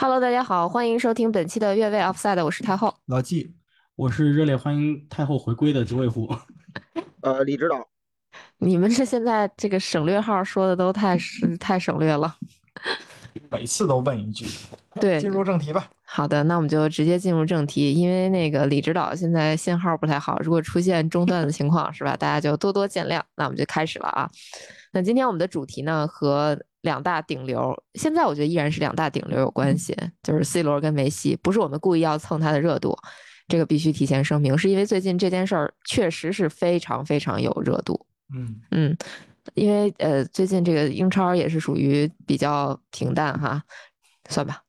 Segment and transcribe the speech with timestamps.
[0.00, 2.94] Hello，大家好，欢迎收听本期的越位 Offside，我是太后。
[3.06, 3.52] 老纪，
[3.96, 6.32] 我是热烈欢迎太后回归的九尾狐。
[7.22, 7.84] 呃，李指导，
[8.58, 12.36] 你们这现在这个省略号说的都太是 太省略了。
[13.50, 14.46] 每次都问一句，
[15.00, 15.90] 对，进入正题吧。
[16.04, 22.16] 好的，那我们就直接进入正题，因为那个李指导现在信号不太好，如果出现中断的情况，是吧？
[22.16, 23.20] 大家就多多见谅。
[23.34, 24.30] 那我们就开始了啊。
[24.92, 26.56] 那今天我们的主题呢和
[26.88, 32.96] 两大顶流，现在我觉得依然是两大顶流有关系，就是 C 罗跟梅西，不是我们故意要蹭他的热度，
[33.46, 38.06] 这个必须提前声明，是因为最近这件事儿确实是非常非常有热度。
[38.34, 38.96] 嗯嗯，
[39.52, 43.62] 因为呃，最近这个英超也是属于比较平淡哈，
[44.30, 44.62] 算吧。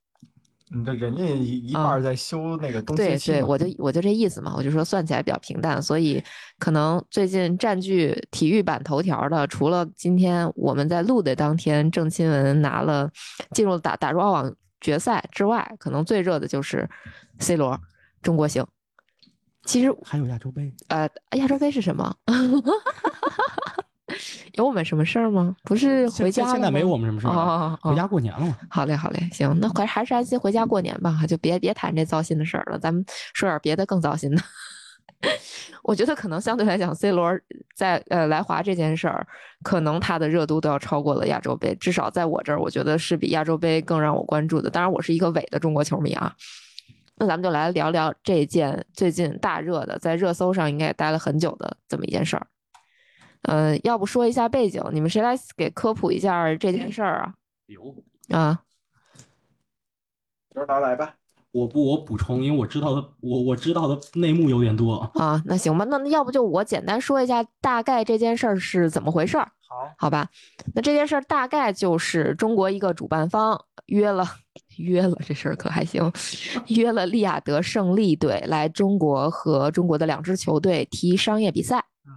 [0.71, 6.23] 你这人家一一半儿在修那个冬对对，我就我就这意思嘛，我就说算起来比较平淡，所以
[6.59, 13.09] 可能最近占据体育版头条的，除了今天我们在录的当天郑钦文拿了
[13.51, 16.87] 进入打打入澳网决赛之外，可能最热的就是
[17.39, 17.79] C 罗
[18.21, 18.65] 中国行。
[19.65, 22.15] 其实还有亚洲杯，呃，亚洲杯是什么？
[24.55, 25.55] 有我们什么事儿吗？
[25.63, 28.57] 不是回家了现在没我们什么事儿了，哦哦哦回家过年了嘛。
[28.69, 34.41] 好嘞，好嘞，行，那还还是安心回家过年吧，就别别谈这糟心的事儿了，咱们说点别的更糟心的。
[35.83, 37.37] 我觉得可能相对来讲，C 罗
[37.75, 39.25] 在呃来华这件事儿，
[39.63, 44.69] 可能他的热度都要超过了亚洲杯，至少在我这儿，我觉得是比亚洲杯更让我关注的。
[44.69, 46.33] 当然，我是一个伪的中国球迷啊。
[47.17, 52.47] 那咱们就来聊聊这件最近大热的，在热搜上应该也待了很久的这么一件事儿。
[53.43, 57.33] 呃，要不说一下背景，你们谁来给科普一下这件事儿啊？
[57.67, 57.95] 有，
[58.29, 58.61] 啊，
[60.53, 61.15] 指导来吧。
[61.51, 64.97] 我不我补充，因为我知道的我我知道的内幕有点多。
[65.15, 70.29] 啊，那行吧，那那要不就我简单说一下大概这件事儿是怎么回事儿，好，好吧？
[70.75, 74.23] 那这件事儿大概就是中国一个主办方约了
[74.77, 76.11] 约了，这事儿可还行，
[76.67, 81.83] 约了利雅得胜利队来中国和中国的两支球队踢商业比赛。
[82.05, 82.13] 嗯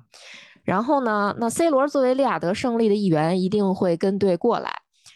[0.64, 4.70] 然后呢，那 C 罗作为利雅得胜利的一员，一定会跟队过来。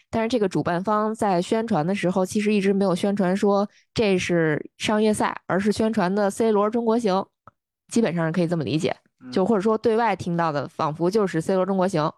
[0.09, 7.25] 但是这个主办方在宣传的时候，其实一直没有宣传说这是商业赛，而是宣传的 C 罗中国行，
[7.89, 8.95] 基本上是可以这么理解。
[9.31, 12.11] 就或者说对外听到的，仿佛就是 C 罗中国行。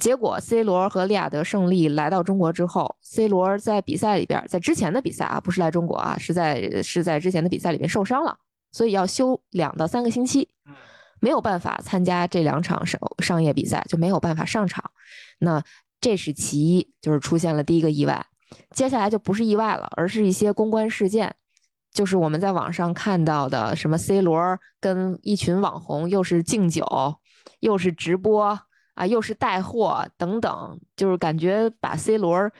[0.00, 8.36] 结果 C 罗和利雅得胜利来到中国之后，C 罗在比赛里边，在之前的比赛啊，不是来中国啊，是在是在之前的比赛里边受伤了，
[8.70, 10.48] 所以要休两到三个星期。
[11.20, 14.90] 嗯没有办法参加这两场商商业比赛，就没有办法上场。
[15.38, 15.62] 那
[16.00, 18.24] 这是其一，就是出现了第一个意外。
[18.70, 21.34] 接下来就不是意外了，而是一些公关事件，
[21.92, 26.86] 就是我们在网上看到的什么 C 罗跟一群网红又是敬酒，
[27.60, 28.58] 又是直播
[28.94, 32.50] 啊，又是带货等等，就是感觉把 C 罗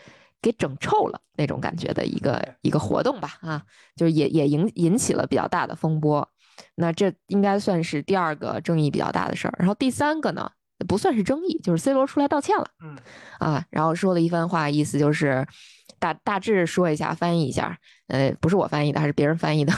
[0.43, 3.63] 给整臭了那种感觉的一个一个活动吧啊，
[3.97, 6.29] 就是也也引引起了比较大的风波。
[6.77, 9.55] 那这应该算是第二个争议比较大的事儿。
[9.59, 10.51] 然后第三个呢，
[10.87, 12.97] 不算是争议，就是 C 罗出来道歉了嗯
[13.39, 15.47] 啊，然后说了一番话，意思就是
[15.99, 17.77] 大大致说一下，翻译一下，
[18.07, 19.73] 呃，不是我翻译的，还是别人翻译的。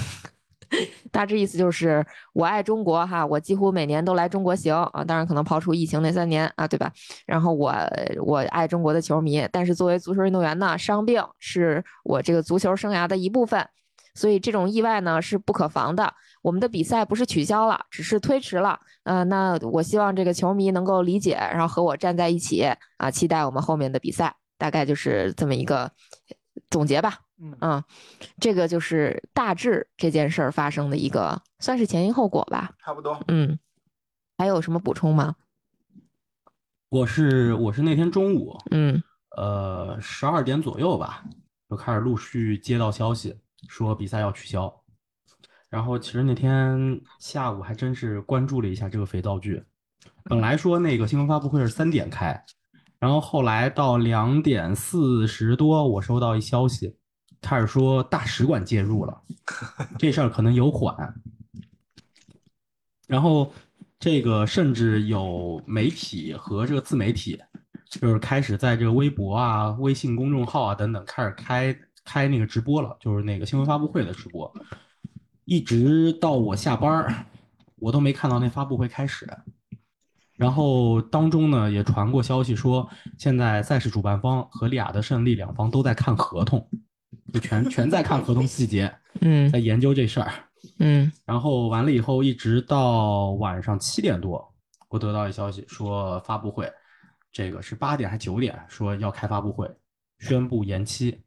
[1.11, 6.93] 大致意思就是我爱中国哈，我几乎每年都来中国行啊，当然可能刨除疫情那三年啊，对吧？
[7.27, 7.75] 然后我
[8.23, 13.67] 我爱中国的球迷，但是作为足球运动员呢，伤病是我这个足球生涯的一部分，
[14.15, 16.15] 所以这种意外呢是不可防的。
[16.43, 18.79] 我们的比赛不是取消了，只是推迟了。
[19.05, 22.65] 呃，那我希望这个球迷能够理解，然后和我站在一起
[22.97, 24.35] 啊，期待我们后面的比赛。
[24.59, 25.91] 大概就是这么一个
[26.69, 27.21] 总结吧。
[27.43, 27.85] 嗯嗯，
[28.39, 32.71] 这个就是大致这件事儿发生的一个算是前因后果吧。
[32.85, 33.19] 差不多。
[33.29, 33.59] 嗯，
[34.37, 35.35] 还有什么补充吗？
[36.91, 39.03] 我是我是那天中午，嗯
[39.39, 41.25] 呃，十二点左右吧，
[41.71, 44.80] 就开始陆续接到消息说比赛要取消。
[45.71, 49.63] 然后其实那天下午还真是关注了一下这个肥皂剧，
[50.25, 52.45] 本来说那个新闻发布会是三点开，
[52.99, 56.97] 然后后来到两点四十多，我收到一消息，
[57.41, 59.23] 开始说大使馆介入了，
[59.97, 61.15] 这事儿可能有缓。
[63.07, 63.53] 然后
[63.99, 67.41] 这个甚至有媒体和这个自媒体，
[67.89, 74.53] 就是开始在这个微博啊、微信公众号啊等等开始开开那个直播了，就是那个新闻发布会的直播，
[75.51, 77.13] 一直到我下班儿，
[77.75, 79.29] 我都没看到那发布会开始。
[80.37, 82.89] 然后当中呢也传过消息说，
[83.19, 86.65] 现在赛事主办方和利雅得胜利两方都在看合同，
[87.33, 90.33] 就全全在看合同细节，嗯在研究这事儿。
[90.79, 94.55] 嗯然后完了以后，一直到晚上七点多，
[94.89, 96.73] 我得到一消息说发布会，
[97.33, 99.69] 这个是八点还九点，说要开发布会，
[100.21, 101.21] 宣布延期。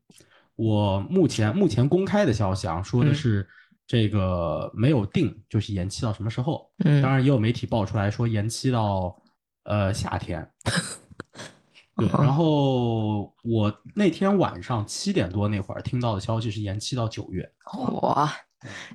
[0.56, 3.50] 我目前目前公开的消息啊，说的嗯是
[3.94, 6.68] 这个没有定，就是延期到什么时候。
[6.84, 9.16] 嗯当然也有媒体爆出来说延期到
[9.66, 10.50] 呃夏天。
[11.96, 17.48] 对，哦然后我那天晚上七点多那会儿听到的消息是延期到九月，
[18.02, 18.34] 哇，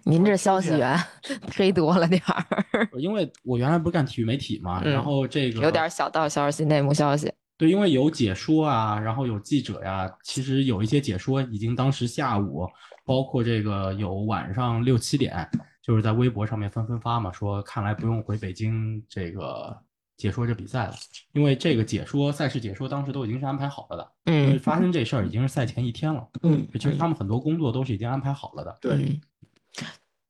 [0.03, 0.99] 您这消息源
[1.49, 7.33] 忒多了点儿，因为我原来不是干体育媒体嘛，然嗯后这个有点小道消息、内幕消息。
[7.57, 12.67] 对，因为有解说啊，然后有记者呀，其实有一些解说已经当时下午，
[13.09, 15.49] 包括这个有晚上六七点，
[15.83, 19.75] 就是在微博上面纷纷发嘛，说看来不用回北京这个
[20.19, 20.95] 解说这比赛了，
[21.33, 28.77] 因为这个解说赛事解说当时都已经是安排好了的，因为嗯发生这事儿已经是赛前一天了，嗯其实他们很多工作都是已经安排好了的。
[28.83, 29.21] 对，嗯，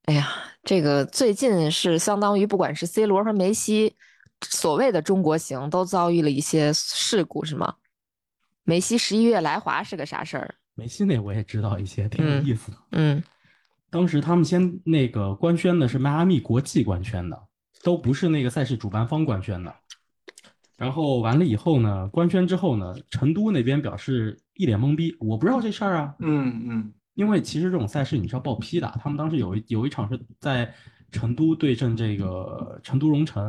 [0.04, 0.28] 哎呀，
[0.62, 3.96] 这个最近是相当于不管是 C 罗和梅西，
[4.46, 7.74] 所谓的中国行都遭遇了一些事故，是吗？
[8.62, 10.54] 梅西十一月来华是个啥事儿？
[10.78, 12.78] 梅西那我也知道一些，挺有嗯意思的。
[12.92, 13.22] 嗯
[13.90, 17.42] 当时他们先那个官宣的是迈阿密国际官宣的，
[17.82, 19.74] 都不是那个赛事主办方官宣的。
[20.76, 28.96] 然后完了以后呢，官宣之后呢，成都那边表示一脸懵逼，我不知道这事儿啊，嗯嗯因为其实这种赛事你是要报批的。
[29.02, 30.72] 他们当时有一有一场是在
[31.10, 33.42] 成都对阵这个成都蓉城，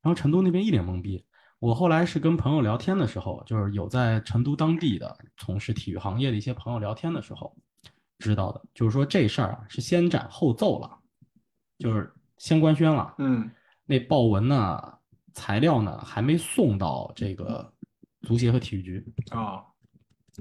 [0.00, 1.22] 然后成都那边一脸懵逼。
[1.60, 7.54] 我后来是跟朋友聊天的时候，就是有在成都当地的从事体育行业的一些朋友聊天的时候，
[8.18, 10.98] 知道的，就是说这事儿啊是先斩后奏了，
[11.78, 13.48] 就是先官宣了，嗯。
[13.84, 14.80] 那报文呢
[15.34, 17.72] 材料呢还没送到这个
[18.22, 19.64] 足协和体育局，啊，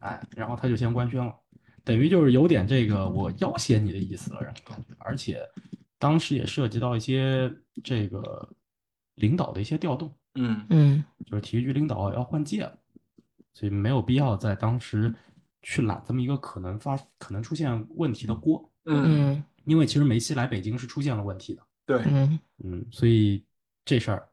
[0.01, 1.36] 哎，然后他就先官宣了，
[1.83, 5.42] 等于就是有点这个我要挟你的意思了，然后而且
[5.98, 7.51] 当时也涉及到一些
[7.83, 8.48] 这个
[9.15, 10.66] 领导的一些调动，嗯。
[10.70, 11.04] 嗯。
[11.26, 12.78] 就是体育局领导要换届了，
[13.54, 15.14] 所以没有必要在当时
[15.62, 19.44] 去揽这么一个可能发可能出现问题的锅，嗯，嗯。
[19.66, 22.40] 因为其实梅西来北京是出现了问题的，对，嗯。
[22.64, 23.46] 嗯，所以
[23.86, 24.28] 这事儿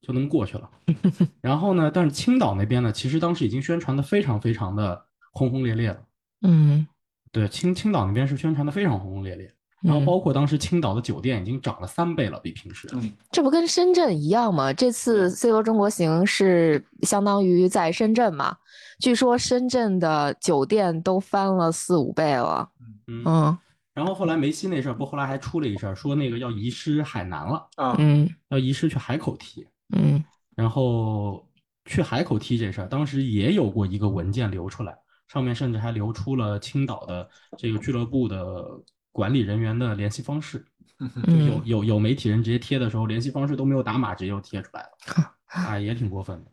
[0.00, 0.68] 就能过去了。
[1.40, 6.06] 然后呢，但是青岛那边呢，其实当时已经宣传的非常非常的轰轰烈烈了。
[6.42, 6.84] 嗯，
[7.30, 12.88] 对，青青岛那边是宣传的非常轰轰烈烈，然后嗯包括当时青岛的酒店已经涨了三倍了，比平时。
[12.92, 14.72] 嗯这不跟深圳一样吗？
[14.72, 18.56] 这次 C 罗中国行是相当于在深圳嘛？
[18.98, 22.68] 据说深圳的酒店都翻了四五倍了。
[23.06, 23.58] 嗯，嗯
[23.94, 29.66] 然后后来梅西那事儿，不后来还出了一事儿，说那个要移师海南了，啊，嗯要移师去海口踢。
[29.96, 30.22] 嗯
[30.54, 31.42] 然后
[31.86, 34.94] 去海口踢这事儿，当时也有过一个文件流出来，
[35.28, 38.64] 上面甚至还流出了青岛的这个俱乐部的
[39.12, 40.64] 管理人员的联系方式。
[41.26, 46.50] 就有嗯，有有媒体人直接贴的时候，联系方式都没有打码，直接就贴出来了，啊，也挺过分的。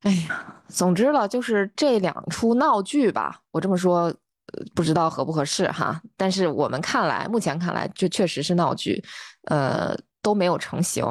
[0.00, 6.00] 哎呀，总之了，就是这两出闹剧吧，我这么说，呃不知道合不合适哈。
[6.16, 9.04] 但是我们看来，目前看来，这确实是闹剧，
[9.48, 11.04] 呃，都没有成型。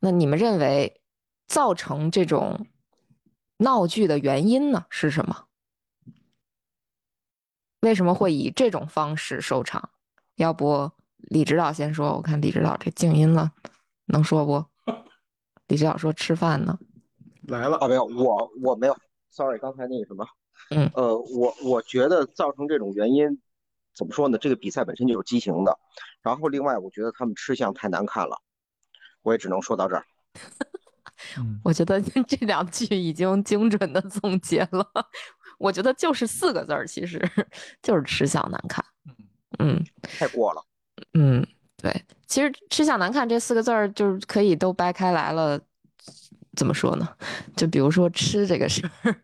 [0.00, 1.00] 那你们认为
[1.46, 2.66] 造成这种
[3.56, 5.47] 闹剧的原因呢是什么？
[7.80, 9.90] 为什么会以这种方式收场？
[10.36, 13.52] 要不李指导先说，我看李指导这静音了，
[14.06, 14.64] 能说不？
[15.66, 16.78] 李指导说吃饭呢。
[17.42, 18.96] 来了啊，，没有，我我没有
[19.30, 20.26] ，sorry，刚才那个什么，
[20.70, 23.40] 嗯呃，我我觉得造成这种原因，
[23.94, 24.38] 怎么说呢？
[24.38, 25.78] 这个比赛本身就是畸形的，
[26.22, 28.40] 然后另外我觉得他们吃相太难看了，
[29.22, 30.04] 我也只能说到这儿。
[31.36, 34.88] 嗯我觉得 这两句已经精准的总结了，
[35.58, 37.20] 我觉得就是四个字儿，其实
[37.82, 38.84] 就是吃相难看。
[39.58, 40.64] 嗯太过了。
[41.14, 41.44] 嗯，
[41.76, 45.60] 对，其实吃相难看这四个字儿就是可以都掰开来了，
[46.56, 47.08] 怎么说呢？
[47.56, 49.16] 就比如说吃这个事儿，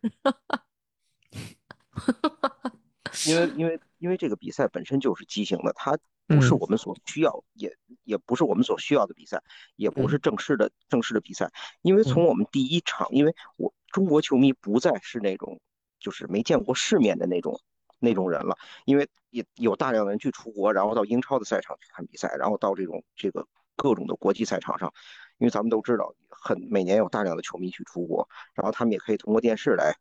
[3.27, 9.43] 因为因为因为这个比赛本身就是畸形的，它不是嗯我们所需要，也也不是我们所需要的比赛，
[9.77, 11.53] 也不是正式的正式的比赛。
[11.83, 15.61] 因为从我们第一场，因为我中国球迷不再是那种
[16.05, 17.59] 就是没见过世面的那种
[17.99, 24.93] 那种人了，因为也有大量的人去出国，然后到英超的赛场去看比赛，然后到这种这个各种的国际赛场上，
[25.39, 29.97] 因为咱们都知道，很每年有大量的球迷去出国，然后他们也可以通过电视来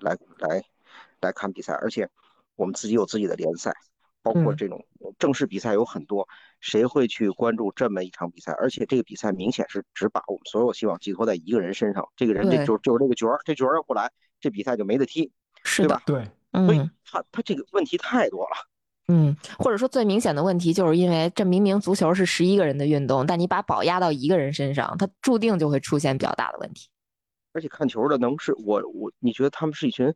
[0.00, 0.64] 来来
[1.20, 2.10] 来看比赛，而且
[2.56, 3.72] 我们自己有自己的联赛，
[4.22, 4.56] 包括嗯。
[4.56, 4.84] 这种
[5.18, 6.28] 正式比赛有很多，
[6.60, 8.52] 谁会去关注这么一场比赛？
[8.52, 15.30] 而且这个比赛明显是只把我们所有希望寄托在一个人身上，这个人这就就是这个角儿，这角儿要不来，这比赛就没得踢，
[15.64, 16.26] 是的对吧，？
[16.52, 18.50] 对，所以嗯他他这个问题太多了。
[19.10, 26.88] 嗯，或者说最明显的问题，就是因为这明明足球是十一个人的运动，但你把宝压到一个人身上，他注定就会出现比较大的问题。
[27.54, 30.14] 而且看球的能是我我，你觉得他们是一群，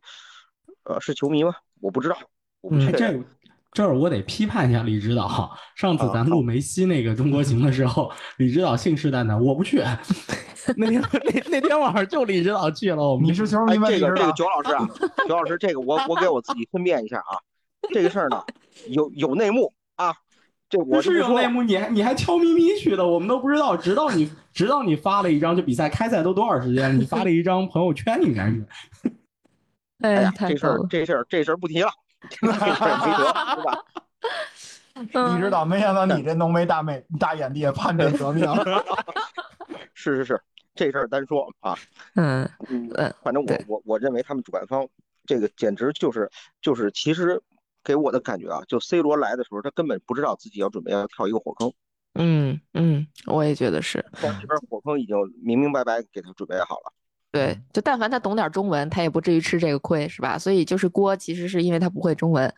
[0.85, 1.55] 呃，是球迷吗？
[1.81, 2.27] 我不知道，哎，
[2.61, 2.99] 我不确定。
[2.99, 3.25] 这
[3.73, 5.51] 这儿我得批判一下李指导。
[5.75, 9.83] 上次啊咱录梅西那个中国行的时候，李指导信誓旦旦我不去。
[10.77, 14.89] 那天那那天晚上就李指导去了，我们你是球迷，这个这个九老师啊，
[15.27, 17.35] 九老师，这个我我给我自己分辨一下啊，
[17.93, 18.41] 这个事儿呢
[18.89, 20.15] 有有内幕啊，
[20.71, 21.19] 这我不是。
[21.19, 23.77] 有内幕，你还你还悄咪咪去的，我们都不知道。
[23.77, 28.65] 直到你直到你发了一张，就比赛开赛都多少时间，你发了一张朋友圈，应该是。
[30.03, 30.67] 哎呀，这事。
[30.67, 31.91] 儿这事儿这事儿不提了，
[32.41, 32.57] 没辙，
[33.57, 33.85] 是吧？
[34.95, 38.47] 你知道，没想到你这浓眉大妹大眼的也叛变革命。
[39.95, 40.43] 是是是，
[40.75, 41.77] 这事儿单说啊，
[42.15, 44.87] 嗯嗯嗯，反正我我我认为他们主办方
[45.27, 47.41] 这个简直就是就是，其实
[47.85, 51.73] 给我的感觉啊，就 C 罗来的时候，他根本不知道自己要准备要跳一个火坑，
[52.15, 54.05] 嗯嗯，我也觉得是。
[54.21, 56.93] 但这边火坑已经明明白白给他准备好了。
[57.33, 60.39] 对，就但凡他懂点中文，他也不至于吃这个亏，是吧？
[60.39, 62.53] 所以就是锅，其实是因为他不会中文。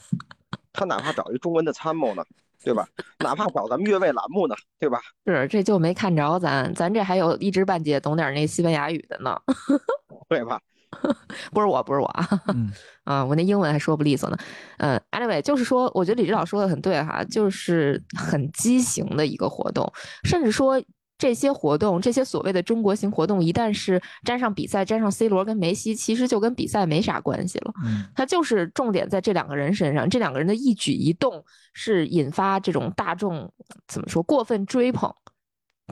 [0.74, 2.22] 他哪怕找一中文的参谋呢，
[2.62, 2.86] 对吧？
[3.20, 5.00] 哪怕找咱们越位栏目呢，对吧？
[5.24, 9.40] 是，这就没看着咱，咱这还有一知半解懂点那西班牙语的呢。
[10.28, 10.60] 对吧？
[11.52, 12.70] 不是我，不是我啊，嗯，
[13.02, 14.36] 啊，我那英文还说不利索呢。
[14.78, 19.90] 嗯，anyway，就是说，我觉得李指导说的很对哈，就是很畸形的一个活动，
[20.22, 20.80] 甚至说
[21.16, 27.72] 这些活动，这些所谓的中国型活动，一旦是沾上比赛，沾上 C 罗跟梅西，其实就跟比赛没啥关系了。
[27.84, 33.52] 嗯它就是重点在这两个人身上，这两个人的一举一动是引发这种大众
[33.86, 35.12] 怎么说过分追捧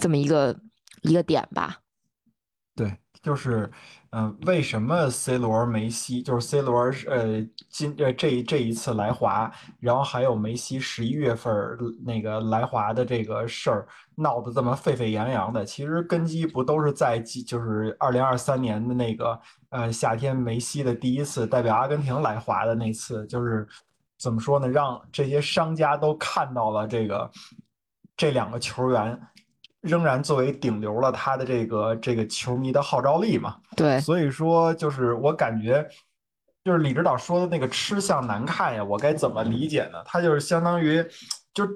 [0.00, 0.58] 这么一个
[1.02, 1.81] 一个点吧。
[3.22, 3.70] 就是，
[4.10, 9.48] 嗯、为什么 C 罗、梅西，就是 C 罗，呃，今呃这这一次来华，
[9.78, 11.54] 然后还有梅西十一月份
[12.04, 13.86] 那个来华的这个事儿
[14.16, 23.64] 闹得这么沸沸扬扬的，其实根基不都是在就是二零二三年的那个呃夏天梅西的第一次代表阿根廷来华的那次，就是
[24.18, 27.30] 怎么说呢，让这些商家都看到了这个
[28.16, 29.16] 这两个球员。
[29.82, 35.84] 仍然作为顶流了他的这个这个球迷的号召力嘛，对，所以说就是我感觉，
[36.62, 40.00] 就是李指导说的那个吃相难看呀，我该怎么理解呢？
[40.04, 41.04] 他就是相当于，
[41.52, 41.66] 就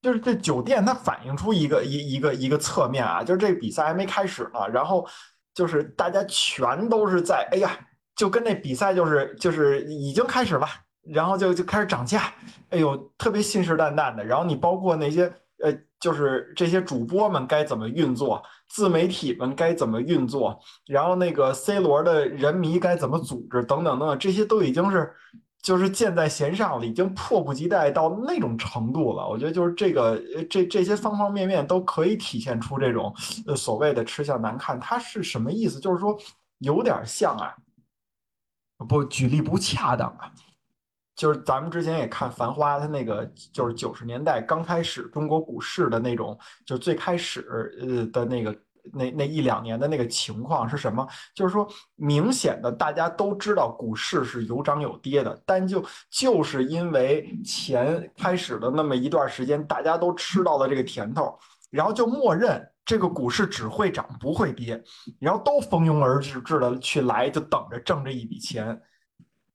[0.00, 5.04] 就是这酒店它反映出一个一一个一个侧面啊，就是这比赛还没开始呢，然后
[5.52, 7.76] 就是大家全都是在，哎呀，
[8.14, 10.68] 就跟那比赛就是就是已经开始了，
[11.02, 12.32] 然后就就开始涨价，
[12.70, 15.32] 哎呦，特别信誓旦旦的，然后你包括那些。
[15.62, 25.12] 呃，就是这些主播们该怎么运作，自媒体们该怎么运作，然后那个 C 罗的人迷该怎么组织，等等等等，这些都已经是
[25.62, 29.28] 就是箭在弦上了，已经迫不及待到那种程度了。
[29.28, 33.14] 我觉得就是这个这这些方方面面都可以体现出这种
[33.46, 35.78] 呃所谓的吃相难看，它是什么意思？
[35.78, 36.18] 就是说
[36.58, 37.54] 有点像啊，
[38.88, 40.32] 不举例不恰当啊。
[41.14, 48.56] 就是咱们之前也看《繁花》，它那个就是九十年代刚开始中国股市的那种，就最开始呃的那个
[48.92, 51.06] 那那一两年的那个情况是什么？
[51.34, 61.38] 就是说，明显的大家都知道股市是有涨有跌的，但就就是因为前开始的那么一段时间，大家都吃到了这个甜头，
[61.70, 64.82] 然后就默认这个股市只会涨不会跌，
[65.20, 68.80] 然后都蜂拥而至至的去来，就等着挣这一笔钱。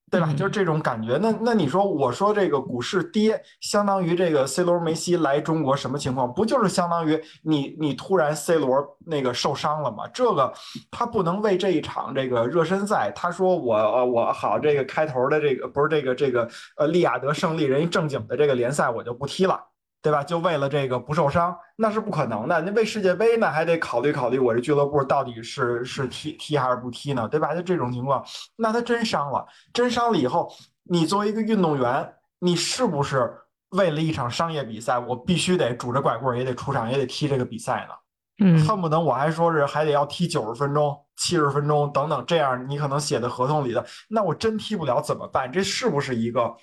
[0.10, 0.28] 对吧？
[0.30, 1.18] 嗯就是这种感觉。
[1.22, 6.34] 那那你说，我说这个股市跌，相当于这个 C 罗、梅西来中国什么情况？
[6.34, 10.08] 不就是相当于你你突然 C 罗那个受伤了吗？
[10.14, 10.54] 这个
[10.90, 16.48] 他不能为这一场这个热身赛，他说我呃我好这个开头的这个不是这个这个
[16.78, 19.60] 呃利亚德胜利人一正经的这个联赛我就不踢了。
[20.02, 20.24] 对吧？
[20.24, 22.62] 就为了这个不受伤，那是不可能的。
[22.62, 27.28] 那为世界杯呢，还得考虑考虑我这俱乐部到底是是踢踢还是不踢呢？
[27.28, 27.54] 对吧？
[27.54, 28.24] 就这种情况，
[28.56, 30.50] 那他真伤了，真伤了以后，
[30.84, 33.36] 你作为一个运动员，你是不是
[33.70, 37.96] 为了一场商业比赛，我必须得拄着拐棍也得出场，也得踢这个比赛呢？
[38.40, 45.52] 嗯恨不得我还说是还得要踢九十分钟、七十分钟等等，这样你可能写的合同里的，那我真踢不了怎么办？
[45.52, 46.56] 这是不是一个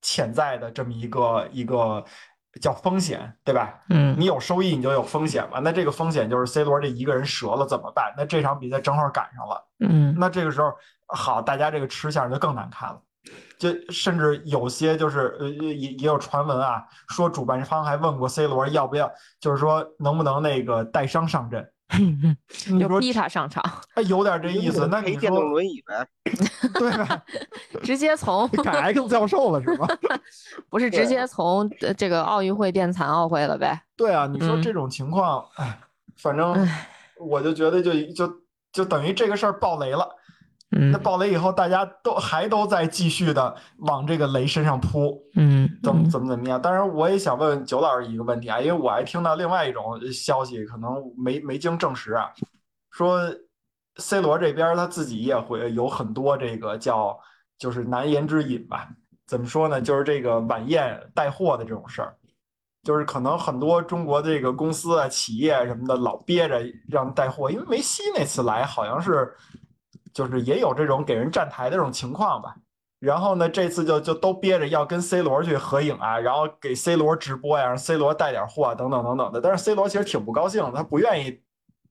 [0.00, 2.02] 潜在的这么一个一个
[2.60, 3.74] 叫风险，对吧？
[3.90, 5.58] 嗯你有收益，你就有风险嘛。
[5.60, 8.14] 那这个风险就是 C 罗这一个人折了怎么办？
[8.16, 10.72] 那这场比赛正好赶上了，嗯那这个时候
[11.06, 13.00] 好，大家这个吃相就更难看了。
[13.58, 21.66] 就甚至有些就是呃也也有传闻啊，说主办方还问过 C 罗要不要，就是说能不能那个带伤上阵。
[22.00, 22.36] 嗯，
[22.68, 23.62] 你说就逼他上场，
[23.94, 26.06] 哎有点这意思，那你电动说轮椅呗？
[26.78, 27.22] 对吧？
[27.82, 29.86] 直接从改 X 教授了是吧？
[30.70, 33.80] 不是直接从呃这个奥运会变残奥会了呗？
[33.96, 35.78] 对啊，你说嗯这种情况，哎，
[36.16, 36.68] 反正
[37.18, 38.32] 我就觉得就就
[38.72, 40.08] 就等于这个事儿爆雷了，
[40.70, 46.60] 嗯那爆雷以后，大家都还都在继续的往这个雷身上扑，嗯怎么嗯怎么怎么样？
[46.60, 52.32] 当然，我也想问问九老师一个问题啊，因为我还听到另外一种消息，可能没没经证实啊，
[52.90, 53.20] 说
[53.96, 57.16] C 罗这边他自己也会有很多这个叫
[57.58, 58.88] 就是难言之隐吧？
[59.26, 59.80] 怎么说呢？
[59.80, 62.14] 就是这个晚宴带货的这种事儿，
[62.82, 69.32] 就是可能很多中国这个公司啊、企业什么的老憋着让带货，因为梅西那次来好像是
[70.14, 72.54] 就是也有这种给人站台的这种情况吧。
[73.00, 79.42] 然后呢，这次就就都憋着要跟 C 罗去合影啊，然后给 C 罗直播呀，让 C 罗带点货啊，等等等等的。
[79.42, 81.38] 但是 C 罗其实挺不高兴，他不愿意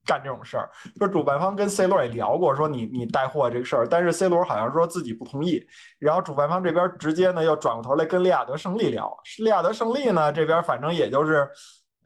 [0.08, 0.72] 干这种事儿。
[0.98, 5.64] 说主办方跟 C 罗也聊过，说你你带货这个事儿，但是 C 罗好像说自己不同意。
[6.00, 11.48] 然后主办方这边直接呢又转过头来跟利亚德胜利聊，利亚德胜利呢这边反正也就是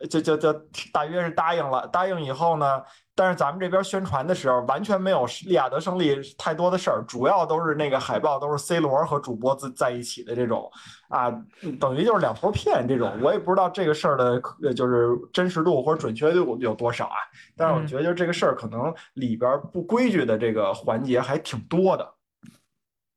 [0.10, 0.52] 就就就
[0.92, 2.82] 大约是答应了，答应以后呢。
[3.18, 10.72] 但是咱们这边宣传的时候，完全没有利亚德胜利太多的事儿，主要都是那个海报都是 C 罗和主播在在一起的这种，
[11.10, 11.32] 啊，
[11.80, 13.12] 等于就是两头骗这种。
[13.20, 17.18] 我也不知道这个事儿的呃就是真实度或者准确度有多少啊。
[17.56, 22.08] 但是我觉得就这个事儿可能里边不规矩的这个环节还挺多的。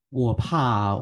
[0.09, 0.99] 我怕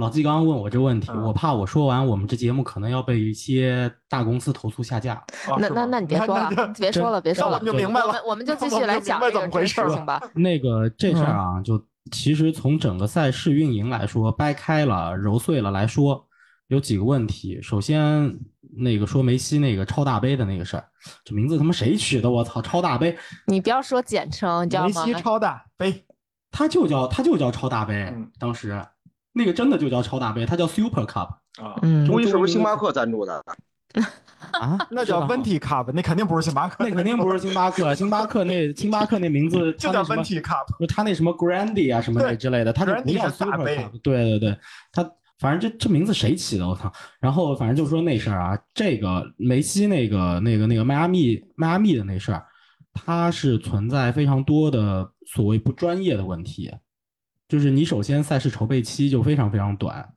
[0.00, 5.22] 老季刚刚问我这问题，嗯我怕我说完我们这节目可能要被一些大公司投诉下架。
[5.58, 10.20] 那那那你别说了，别说了，别说了那我们，就明白了我们我们就继续来讲这个这个么回事了事情吧。
[10.34, 11.80] 那个这事儿嗯啊，就
[12.10, 16.26] 其实从整个赛事运营来说，掰开了揉碎了来说，
[16.68, 17.60] 有几个问题。
[17.60, 18.34] 首先，
[18.78, 20.84] 那个说梅西那个超大杯的那个事儿，
[21.24, 22.30] 这名字他妈谁取的？
[22.30, 23.14] 我操，超大杯，
[23.46, 25.04] 你不要说简称，你知道吗？
[25.04, 26.06] 梅西超大杯，
[26.50, 28.82] 他就叫他就叫超大杯嗯，当时
[29.32, 31.28] 那个真的就叫超大杯，它叫 Super Cup
[31.62, 33.42] 啊，嗯，中医是不是星巴克赞助的？
[34.52, 40.78] 啊，那叫温体 cup，那肯定不是星巴克，那肯定不是星巴克，星巴克那星巴克那名字 就叫它那什么温体 cup。
[40.80, 44.00] 就他那什么 Grandi 啊什么那之类的，他就不叫 Super 杯 Cup。
[44.02, 44.58] 对对对，
[44.92, 45.08] 他
[45.38, 46.90] 反正这这名字谁起的我操！
[47.20, 52.44] 然后反正就说那事儿啊，这个梅西那个那个那个迈阿密迈阿密的那事儿，
[52.92, 56.72] 它是存在非常多的所谓不专业的问题，
[57.50, 60.08] 就是你首先赛事筹备期就非常非常短，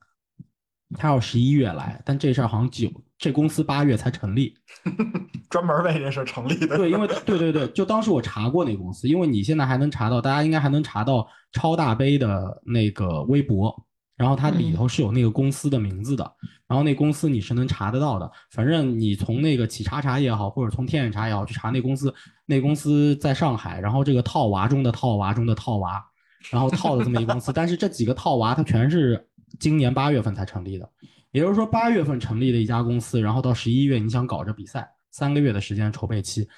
[0.96, 4.54] 他要十一月来，但这事儿好像九这公司八月才成立。
[5.50, 6.76] 专门为这事成立的。
[6.76, 13.74] 对，因为对对对，就当时我查过那个公司，因为你现在还能查到，大家应该还能查到超大杯的那个微博，
[14.16, 16.22] 然后它里头是有那个公司的名字的，
[16.68, 18.30] 然后那公司你是能查得到的。
[18.52, 22.14] 反正你从那个企查查也好，或者从天眼查也好，去查那公司，
[22.46, 26.04] 那公司在上海，然后这个套娃中的套娃中的套娃，
[26.50, 29.26] 然后套的这么一个公司，但是这几个套娃它全是
[29.58, 30.88] 今年八月份才成立的。
[31.32, 36.48] 也就是说，八月份成立的一家公司，然后到十一月你想搞这比赛，三个月的时间筹备期，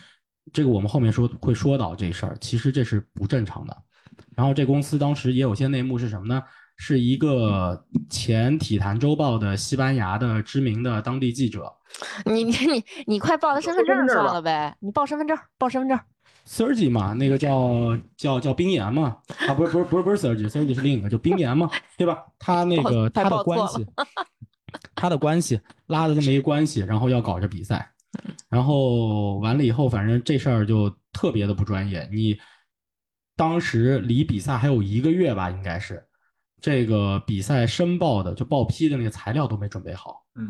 [0.53, 3.77] 这个我们后面说会说到这事儿，其实这是不正常的。
[4.35, 6.42] 然后这公司当时也有些内幕是什么呢？
[6.79, 11.72] 是一个前《体坛周报》的西班牙的知名的当地记者
[12.27, 15.99] 你你你你快报他身份证上了呗，你报身份证，报身份证。
[16.46, 22.24] Sergi 嘛，那个叫叫叫冰岩嘛，啊不是不是不是不是 Sergi，Sergi 是另一个，就冰岩嘛，对吧？
[22.38, 23.87] 他那个他的关系，
[24.94, 27.90] 他的关系拉的这么一个关系，然后要搞这比赛，
[28.48, 32.09] 然后完了以后，反正这事儿就特别的不专业。
[32.12, 32.38] 你
[33.35, 36.06] 当时离比赛还有一个月吧，应该是
[36.61, 40.24] 这个比赛申报的就报批的那个材料都没准备好。
[40.37, 40.48] 嗯，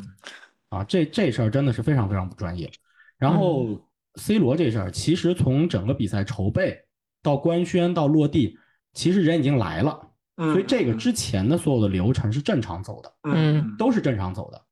[0.69, 2.71] 啊，这这事儿真的是非常非常不专业。
[3.19, 3.81] 然后
[4.17, 6.79] C 罗这事儿，其实从整个比赛筹备
[7.23, 8.59] 到官宣到落地，
[8.93, 10.01] 其实人已经来了，
[10.37, 14.63] 嗯所以这个之前的所有的流程是正常走的，嗯都是正常走的。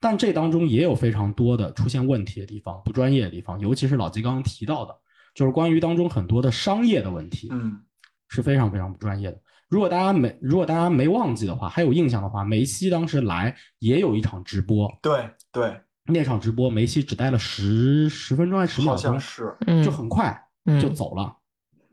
[0.00, 4.94] 但这当中也有非常多的出现问题的地方，不专业的地方，尤其是老季刚刚提到的，
[5.34, 7.80] 就是关于当中很多的商业的问题，嗯
[8.28, 9.40] 是非常非常不专业的。
[9.68, 21.34] 如果大家没如果大家没忘记的话，还有印象的话，梅西当时来也有一场直播，对对，那场直播梅西只待了十十分钟还是十秒好像钟，就很快嗯就走了。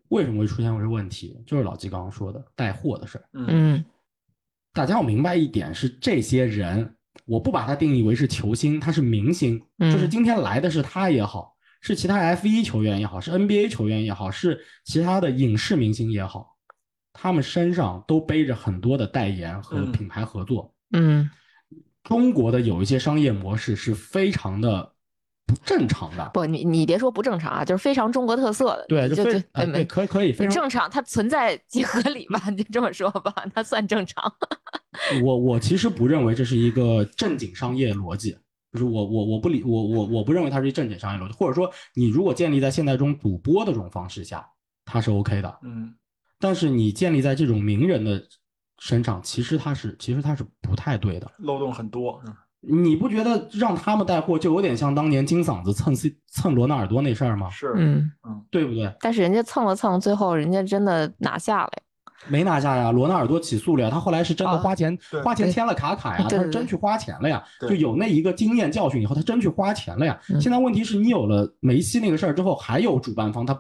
[0.10, 1.42] 为什么会出现这个问题？
[1.46, 3.24] 就是老季刚刚说的带货的事儿。
[3.34, 3.86] 嗯嗯
[4.74, 6.96] 大家要明白一点是，这些人
[7.26, 16.58] 我不把他定义为是球星，他是明星，嗯就是今天来的是他也好，是其他 F 一球员也好，是 NBA 球员也好，是其他的影视明星也好，
[17.14, 20.74] 他们身上都背着很多的代言和嗯品牌合作。
[20.92, 21.30] 嗯
[22.04, 24.94] 中国的有一些商业模式是非常的
[25.46, 28.86] 不正常的，不，你你别说不正常啊，就是非常中国特色的。
[28.88, 32.42] 对，就就非啊对，没可以可以非常正常，它存在即合理吧？
[32.50, 34.34] 你就这么说吧，它算正常。
[35.24, 38.38] 我我其实不认为这是一个正经商业逻辑，
[38.72, 44.48] 就是我我我不理我我我不认为它是一正经商业逻辑，或者说你如果建立在现代中赌博的这种方式下，
[44.86, 45.60] 它是 OK 的。
[45.64, 45.94] 嗯
[46.44, 48.20] 但是你建立在这种名人的
[48.82, 51.32] 身上，其实他是其实他是不太对的。
[51.38, 52.20] 漏洞很多，
[52.62, 57.48] 你不觉得让他们带货就有点像当年金嗓子蹭 C 蹭罗纳尔多那事儿吗？
[57.52, 58.12] 是，嗯，
[58.50, 58.92] 对不对？
[59.00, 61.72] 但是人家蹭了蹭，最后人家真的拿下了。
[62.28, 70.20] 没拿下呀，罗纳尔多起诉了呀，他后来是真的啊花钱、花钱签了卡卡呀，他是真去花钱了呀，就有那一个经验教训以后，他真去花钱了呀。
[70.30, 73.60] 嗯现在问题是你有了梅西那个事儿之后，还有主办方他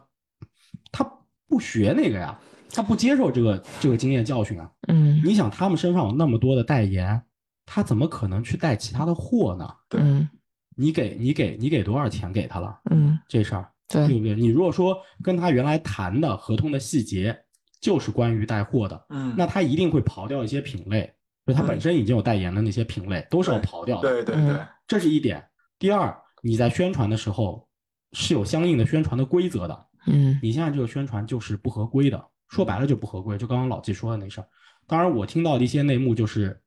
[0.92, 1.04] 他
[1.48, 2.38] 不学那个呀，
[2.74, 4.72] 他不接受这个这个经验教训啊。
[4.88, 7.22] 嗯你想他们身上有那么多的代言，
[7.66, 9.70] 他怎么可能去带其他的货呢？
[9.90, 10.28] 对嗯
[10.76, 12.80] 你给你给你给多少钱给他了？
[12.90, 14.36] 嗯，这事儿对对，不对？
[14.36, 17.38] 你如果说跟他原来谈的合同的细节
[17.82, 21.14] 就是关于带货的，嗯，那他一定会刨掉一些品类，
[21.46, 25.44] 就他嗯本身已经有代言的那些品类都是要刨掉的，对对嗯对，这是一点。
[25.78, 27.68] 第二，你在宣传的时候
[28.14, 34.48] 是有相应的宣传的规则的，嗯你现在这个宣传就是不合规的，说白了就不合规，就刚刚老季说的那事儿。
[34.86, 36.62] 当然，我听到的一些内幕就是，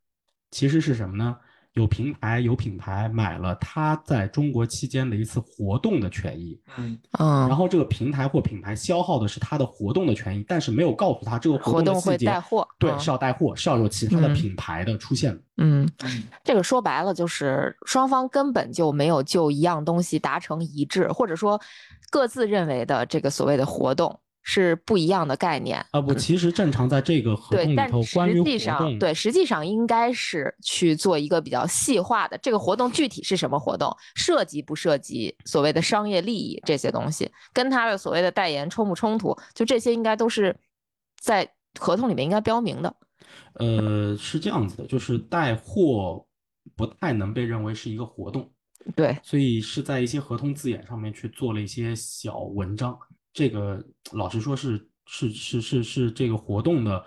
[0.51, 1.37] 其实是什么呢？
[1.75, 15.43] 有平台有品牌买了他在中国期间的一次活动的权益，嗯嗯，然后这个平台或品牌消耗的是他的活动的权益，但是没有告诉他这个活动的细节动会带，货，对，嗯是要带货，是要有其他的嗯品牌的出现的。
[15.57, 21.61] 嗯，嗯这个说白了就是双方根本就没有就一样东西达成一致，或者说
[22.09, 25.85] 各自认为的这个所谓的活动是不一样的概念。
[25.91, 40.55] 啊不，其实正常在这个合同对，里但头，关于实际活动，上对，实际上应该是去做一个比较细化的，这个活动具体是什么活动，涉及不涉及所谓的商业利益这些东西，跟他的所谓的代言冲不冲突，就这些应该都是
[41.19, 42.95] 在合同里面应该标明的。
[43.55, 46.25] 呃，是这样子的，就是带货
[46.77, 48.53] 不太能被认为是一个活动，
[48.95, 52.97] 对，所以是在一些合同字眼上面去做了一些小文章。
[53.35, 57.05] 这个老实说是是是是是这个活动的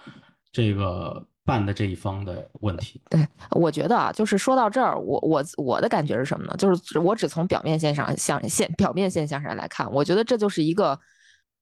[0.52, 3.02] 这个办的这一方的问题。
[3.10, 6.54] 对我觉得啊，就是说到这儿，我我我的感觉是什么呢？
[6.58, 11.00] 就是我只从表面现象象现表面现象上来看，我觉得这就是一个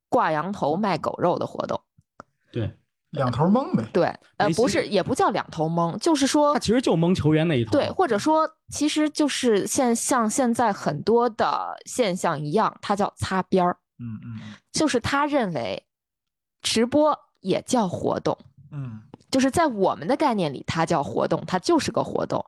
[0.10, 1.80] 挂羊头卖狗肉的活动。
[2.52, 2.76] 对，
[3.12, 4.06] 两头蒙呗，对，
[4.38, 7.72] 呃，不是，也不叫两头蒙，就是说他其实就蒙球员那一头。
[7.72, 15.86] 对，或者说，其实就是现像现在很多的现象一样，它叫擦边儿，嗯嗯就是他认为
[16.62, 18.38] 直播也叫活动，
[18.72, 19.02] 嗯。
[19.32, 22.46] 就是在我们的概念里，它叫活动，它就是个活动，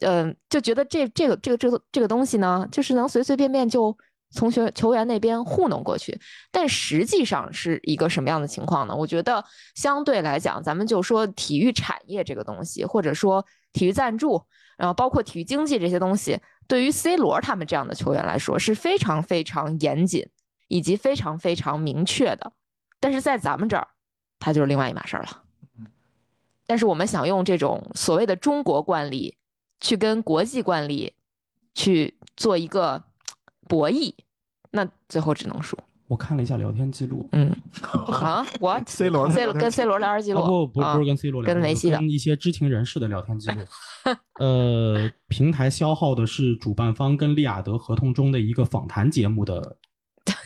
[0.00, 3.96] 嗯、就觉得这这个这个这个这个东西呢，就是能随随便便就
[4.32, 8.94] 从学球员那边糊弄过去，但实际上是一个什么样的情况呢？
[8.94, 9.42] 我觉得
[9.76, 14.44] 相对来讲，咱们就说体育产业这个东西，或者说体育赞助，
[14.76, 20.28] 然后包括体育经济这些东西，对于 C 罗他们这样的球员来说是非常非常严谨
[20.68, 22.52] 以及非常非常明确的，
[23.00, 23.86] 但是在咱们这儿，
[24.38, 25.42] 它就是另外一码事儿了。
[26.66, 29.36] 但是我们想用这种所谓的中国惯例，
[29.80, 31.14] 去跟国际惯例
[31.74, 33.04] 去做一个
[33.68, 34.12] 博弈，
[34.72, 35.78] 那最后只能输。
[36.08, 37.50] 我看了一下聊天记录，嗯，
[38.22, 43.56] 啊，我 C 罗的 C 罗跟 C 罗聊天记录，啊不不啊不是跟 C 罗聊跟梅西的跟一些知情人士的聊天记录。
[44.38, 49.76] 呃，平台消耗的是主办方跟利雅得合同中的一个访谈节目的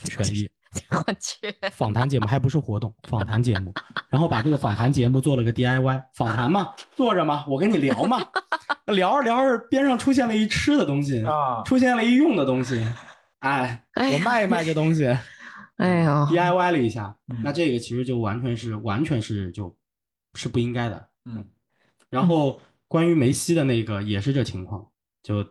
[0.05, 0.49] 权益。
[0.91, 3.75] 我去，访谈节目还不是活动，访谈节目，
[4.09, 8.19] 然后把这个访谈节目做了个 DIY，访谈嘛，坐着嘛，我跟你聊嘛，
[8.87, 12.87] 聊着聊着边上出现了一吃的东西，啊，出现了一用的东西，
[13.41, 15.07] 哎，我卖一卖这东西
[15.79, 19.77] 哎呦，，DIY 了一下，嗯那这个其实就完全是完全是就
[20.35, 21.09] 是不应该的。
[21.25, 21.45] 嗯
[22.11, 24.87] 然后关于梅西的那个也是这情况，
[25.25, 25.45] 就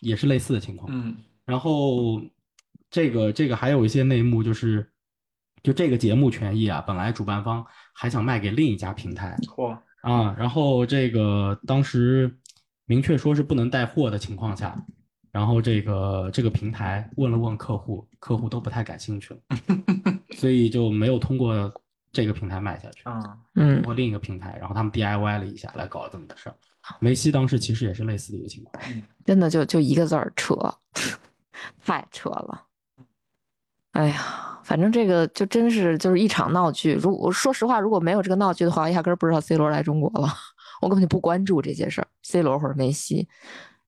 [0.00, 0.90] 也是类似的情况。
[0.92, 2.20] 嗯然后
[2.90, 4.90] 这个这个还有一些内幕，就是
[5.62, 12.38] 就这个节目权益啊，本来主办方还想卖给另一家平台嚯，啊，然后这个当时
[12.86, 14.82] 明确说是不能带货的情况下，
[15.30, 19.40] 然后这个这个平台问了问客户，客户都不太感兴趣了，
[20.36, 21.72] 所以就没有通过
[22.10, 26.54] 这个平台卖下去，啊，通嗯，过另一个平台，然后他们 DIY 了一下来搞了这么个事儿。
[27.00, 28.82] 梅西当时其实也是类似的一个情况。
[29.26, 30.54] 真的就就一个字儿扯，
[31.84, 32.64] 太扯了。
[33.98, 36.94] 哎呀，反正这个就真是就是一场闹剧。
[36.94, 40.28] 如果说实话，如果没有这个闹剧的话，我压根儿不知道 C 罗来中国了，
[40.80, 43.28] 我根本就不关注这些事儿，C 罗或者梅西。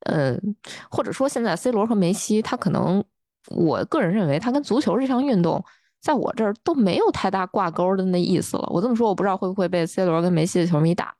[0.07, 0.57] 嗯，
[0.91, 3.05] 或者说现在 C 罗和梅西，他可能
[3.51, 5.65] 我个人认为，他跟足球这项运动，
[6.01, 8.69] 在我这儿都没有太大挂钩的那意思了。
[8.73, 11.15] 我这么说，我不知道会不会被 C 罗跟梅西的球迷打。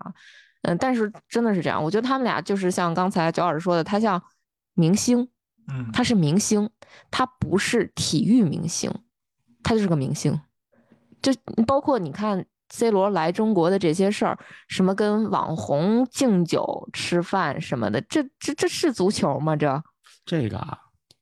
[0.63, 4.21] 嗯，但是真的是这样，我觉得他们俩就是像刚才九老师说的，他像
[4.75, 5.29] 明星，
[5.73, 6.69] 嗯，他是明星，
[7.11, 8.93] 他不是体育明星，
[9.63, 10.41] 他就是个明星。
[11.23, 11.33] 就
[11.67, 19.55] 包括你看 C 罗来中国的这些事儿，什么跟网红敬酒吃饭什么的，这这这是足球吗？
[19.55, 19.83] 这
[20.25, 20.79] 这个啊，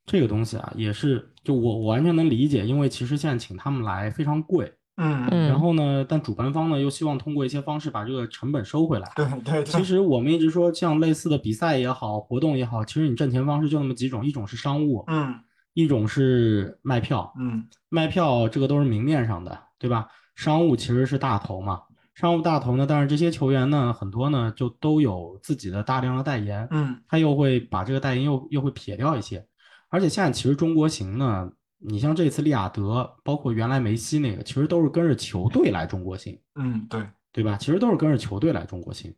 [0.06, 9.11] 这个东西啊，也是就我我完全能理解，因为其实现在请他们来非常贵，嗯嗯然后呢，但主办方呢又希望通过一些方式把这个成本收回来。
[9.16, 15.34] 对对对，其实我们一直说，像类似的比赛也好，活动也好，其实你挣钱方式就那么几种，一种是商务，嗯
[15.72, 17.32] 一种是卖票。
[17.38, 20.08] 嗯卖票这个都是明面上的，对吧？
[20.34, 21.80] 商务其实是大头嘛，
[22.14, 29.46] 商务大头呢，但是这些球员呢，很多呢就都有自己的大量的代言，嗯他又会把这个代言又又会撇掉一些，
[29.88, 37.56] 而且现在其实中国行呢，你像这次利亚德，包括原来梅西那个，其实都是跟着球队来中国行，嗯，对，对吧？
[37.56, 39.14] 其实都是跟着球队来中国行，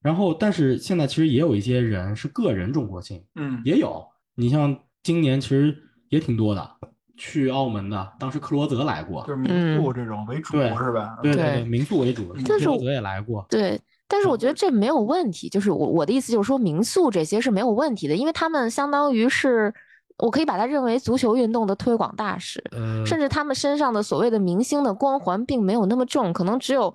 [0.00, 5.76] 然后但是现在其实也有一些人是个人中国行，嗯也有，你像今年其实
[6.08, 6.70] 也挺多的，
[7.16, 11.18] 去澳门的，当时克罗泽来过就，是民宿这种为主对是吧？
[11.22, 15.48] 对对对，民宿为主，克罗泽也来过，对，但是我觉得这没有问题。
[15.48, 19.74] 就是我我的意思就是说，民宿这些是没有问题的，因为他们相当于是，
[20.18, 26.94] 我可以把它认为足球运动的推广大使，呃，甚至他们身上的所谓的明星的光环并没有那么重，可能只有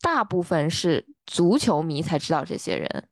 [0.00, 3.04] 大部分是足球迷才知道这些人。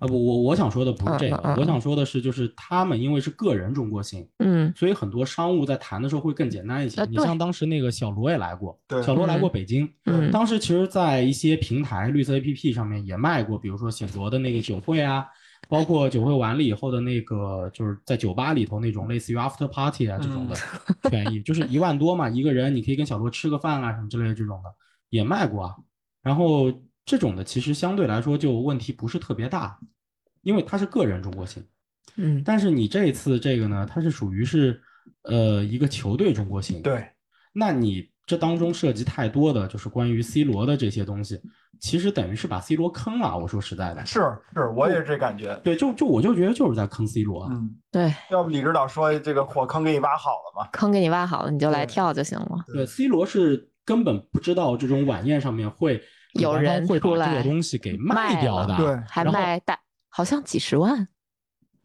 [0.00, 4.70] 啊不，我我想说的不是这个，嗯嗯嗯我想说的是，就是他们因为是个人中国行，嗯。
[4.76, 7.00] 所以很多商务在谈的时候会更简单一些。
[7.00, 9.52] 呃你像当时那个小罗也来过，对小罗来过嗯。
[9.52, 10.30] 北京，嗯。
[10.32, 15.24] 当时其实，在一些平台绿色 APP 上面也卖过，比如说小罗的那个酒会啊，
[15.68, 20.56] 包括酒会完了以后的那个，就是在酒吧里头那种类似于 after party 啊这种的
[21.04, 24.74] 嗯权益， 就是一万多嘛一个人，你可以跟小罗吃个饭啊什么之类的这种的
[25.10, 25.74] 也卖过啊。
[26.22, 26.72] 然后
[27.04, 29.78] 这种的其实相对来说就问题不是特别大，
[30.42, 31.62] 因为它是个人中国行。
[32.16, 34.80] 嗯但是你这一次这个呢，它是属于是
[35.22, 37.04] 呃一个球队中国行，对，
[37.52, 41.40] 那你这当中涉及太多的就是关于 C 罗的这些东西，
[41.80, 43.36] 其实等于是把 C 罗坑了。
[43.36, 44.20] 我说实在的，是
[44.54, 45.54] 是，我也是这感觉。
[45.64, 47.46] 对，就就我就觉得就是在坑 C 罗。
[47.50, 50.68] 嗯，对，要不李指导说这个火坑给你挖好了嘛？
[50.72, 52.64] 坑给你挖好了，你就来跳就行了。
[52.72, 56.02] 对，C 罗是根本不知道这种晚宴上面会
[56.34, 61.08] 有人会把这出来个东西给卖掉的，对还卖大，好像几十万。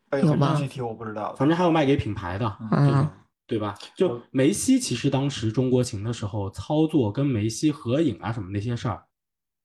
[0.09, 1.35] 哎，有吗具体我不知道。
[1.35, 3.07] 反正还有卖给品牌的，嗯
[3.45, 3.75] 对吧？
[3.95, 9.03] 就梅西其实当时中国行的时候，操作跟梅西合影啊什么那些事儿，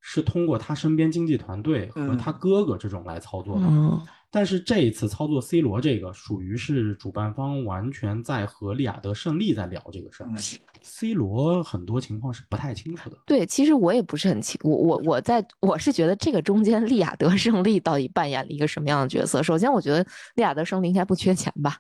[0.07, 3.67] 是通过他身边经纪团队和嗯他哥哥这种来操作的。
[3.67, 3.99] 嗯
[4.31, 10.37] 但是这一次操作 C 罗这个，属于是主办方完全在和利雅得胜利在聊这个事儿嗯
[10.83, 13.17] ，C 罗很多情况是不太清楚的。
[13.25, 19.41] 对，其实我也不是很清，我我我在我是觉得这个中间利雅得胜利到底扮演了一个什么样的角色？
[19.41, 21.79] 首先，我觉得利雅得胜利应该不缺钱吧，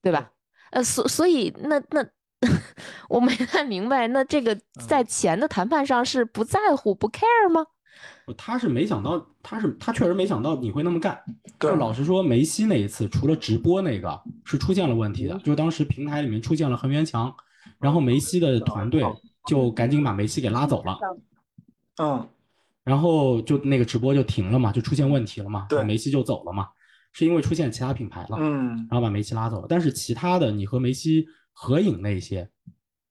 [0.00, 0.30] 对吧？
[0.70, 2.02] 呃，所所以那那
[3.08, 7.66] 我没太明白，那这个在钱的谈判上是不在乎不 care 吗？
[8.36, 11.20] 他是没想到，他是他确实没想到你会那么干。
[11.58, 17.34] 就老实说，梅西那一次除了直播那个是出现了问题的，就当时平台里面出现了恒源墙，
[17.78, 19.04] 然后梅西的团队
[19.46, 20.98] 就赶紧把梅西给拉走了，
[22.00, 22.26] 嗯，
[22.84, 26.68] 然后就那个直播就停了嘛，就出现问题了嘛，对梅西就走了嘛，
[27.12, 29.66] 是因为出现其他品牌了，嗯，然后把梅西拉走了。
[29.68, 32.48] 但是其他的你和梅西合影那些，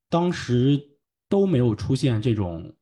[0.10, 0.80] 当时
[1.28, 2.74] 都没有出现这种，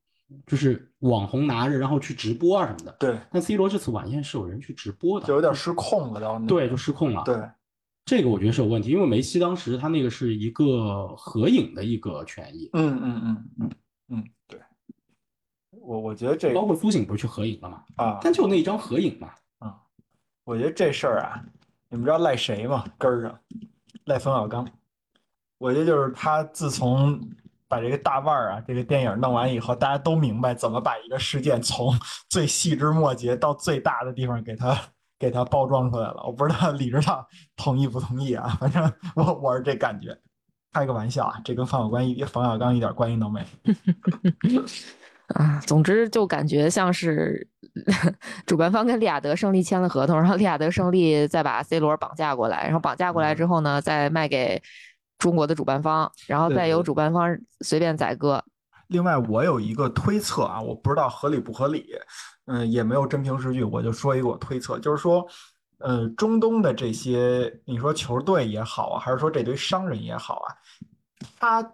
[0.46, 2.96] 就是网红拿着然后去直播啊什么的。
[3.00, 7.24] 对，但 C 罗这次晚宴是有人去直播的，就有点失控了，到那对，就失控了。
[7.26, 7.38] 对，
[8.06, 13.72] 这个我觉得是有问题，因为梅西当时他那个是一个合影的一个权益，嗯嗯嗯嗯
[14.10, 14.60] 嗯，对，
[15.72, 19.76] 我我觉得这包括苏醒不是去合影了吗，啊，但就那一张合影嘛，啊
[20.46, 21.44] 我觉得这事儿啊，
[21.90, 22.86] 你们知道赖谁吗？
[22.98, 23.40] 根儿上
[24.06, 24.66] 赖冯小刚。
[25.58, 27.20] 我觉得就是他自从
[27.68, 31.94] 把这个大腕儿啊这个电影弄完以后，大家都明白怎么把一个事件从
[32.30, 34.78] 最细枝末节到最大的地方给它
[35.20, 36.24] 给它包装出来了。
[36.26, 38.58] 我不知道李指导同意不同意啊？
[38.60, 40.18] 反正我我是这感觉。
[40.74, 44.64] 开个玩笑啊，这跟冯小刚一冯小刚一点关系都没有。
[45.34, 47.48] 啊，总之就感觉像是
[48.46, 54.62] 主办方跟利雅得胜利签了合同，然后利雅得胜利再把 C 罗绑架过来，然后绑架过来之后呢，再卖给
[55.18, 58.44] 中国的主办方，然后再由主办方随便宰割。
[58.88, 61.88] 另外，我有一个推测啊，我不知道合理不合理，
[62.46, 65.28] 嗯，也没有真凭实据，我就说一个我推测，就是说，
[65.80, 70.56] 呃，中东的这些，你说球队也好啊，还是说这堆商人也好啊，
[71.40, 71.74] 他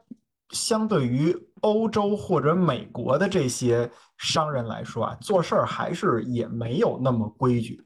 [0.50, 7.80] 相对于欧洲或者美国的这些商人来说啊，做事儿还是也没有那么规矩。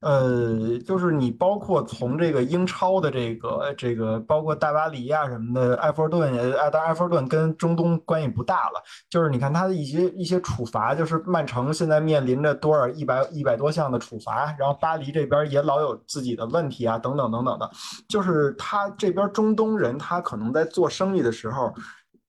[0.00, 8.82] 呃，就是你包括从这个英超的这个这个，包括大巴黎啊什么的，埃弗顿也，啊，当埃弗顿跟中东关系不大了。
[9.10, 17.68] 就是你看他的一些一些处罚，就是曼城现在面临着多少一百一百多项的处罚，然后巴黎这边也老有自己的问题啊，等等等等的。
[18.08, 21.74] 就是他这边中东人，他可能在做生意的时候。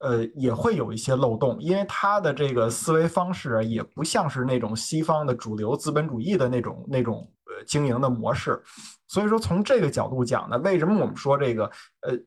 [0.02, 7.30] 呃，也会有一些漏洞，因为他的这个思维方式也不像是那种西方的主流资本主义的那种那种
[7.66, 8.62] 经营的模式，
[9.08, 11.66] 所以说从这个角度讲呢，为什么我们说这个
[12.02, 12.18] 呃？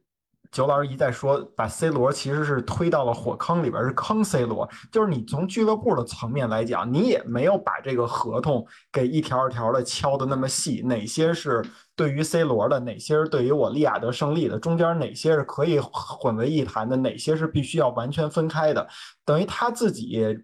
[0.50, 4.68] 九老师一再说，把 C 罗其实是推到了火坑里边，是坑 C 罗。
[4.90, 11.64] 就是你从俱乐部的层面来讲，你也没有把这个合同给一条一条的敲的那么细，哪些是
[11.96, 18.86] 对于 C 罗的，哪些是对于我利亚德胜利的，中间哪些是可以混为一谈的，哪些是必须要完全分开的。
[19.24, 20.36] 等于他自己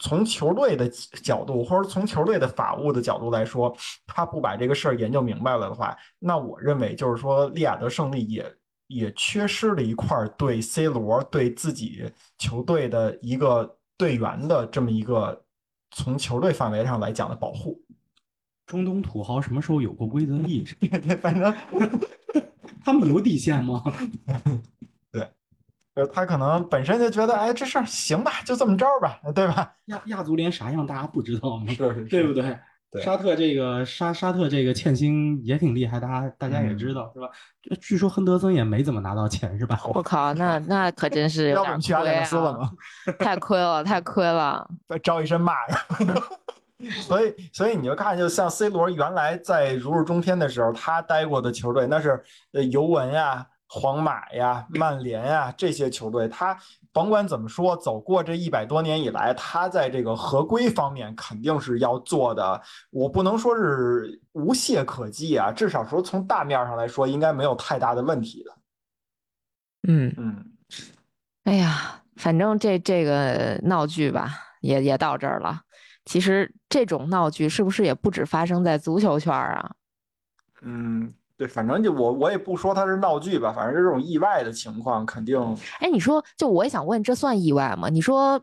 [0.00, 0.88] 从球队的
[1.22, 8.44] 角度，或者从球队的法务的角度来说，他不把这个事儿研究明白了的话，那我认为就是说利雅得胜利也。
[8.88, 15.44] 也缺失了一块对 C 罗对自己球队的一个队员的这么一个
[15.90, 17.82] 从球队范围上来讲的保护。
[18.64, 20.76] 中东土豪什么时候有过规则 意识？
[21.16, 21.52] 反正
[22.84, 23.82] 他们有底线吗？
[25.96, 29.72] 对，呃，他可能本身就觉得，哎，这事儿行吧，就这么着吧，对吧？
[29.86, 31.64] 亚亚足联啥样，大家不知道吗？
[31.72, 32.56] 是 是，对不对？
[33.02, 37.28] 沙特这个沙沙特这个欠薪也挺厉害，大家大家也知道是吧？
[37.80, 39.78] 据说亨德森也没怎么拿到钱是吧？
[39.92, 42.70] 我靠，那那可真是有点亏啊！
[43.18, 44.66] 太亏了，太亏了，
[45.02, 45.78] 招一身骂呀。
[47.02, 56.58] 所以所以你就看，就像 C 罗原来在如日中天的时候，他待过的球队那是呃尤文呀、皇马呀、曼联呀这些球队，他。
[56.92, 62.58] 甭管怎么说，走过这一百多年以来，他在这个合规方面肯定是要做的。
[62.88, 68.56] 我不能说是无懈可击啊，至少说从大面上来说，应该没有太大的问题的。
[69.88, 70.52] 嗯嗯，
[71.44, 74.30] 哎呀，反正这这个闹剧吧，
[74.62, 75.60] 也也到这儿了。
[76.06, 79.72] 其实这种闹剧是不是也不止发生在足球圈啊？
[80.62, 81.12] 嗯。
[81.38, 85.38] 对，反正就我我也不说它是闹剧吧，反正这种意外的情况肯定。
[85.80, 87.88] 哎，你说，就我也想问，这算意外吗？
[87.90, 88.40] 你说，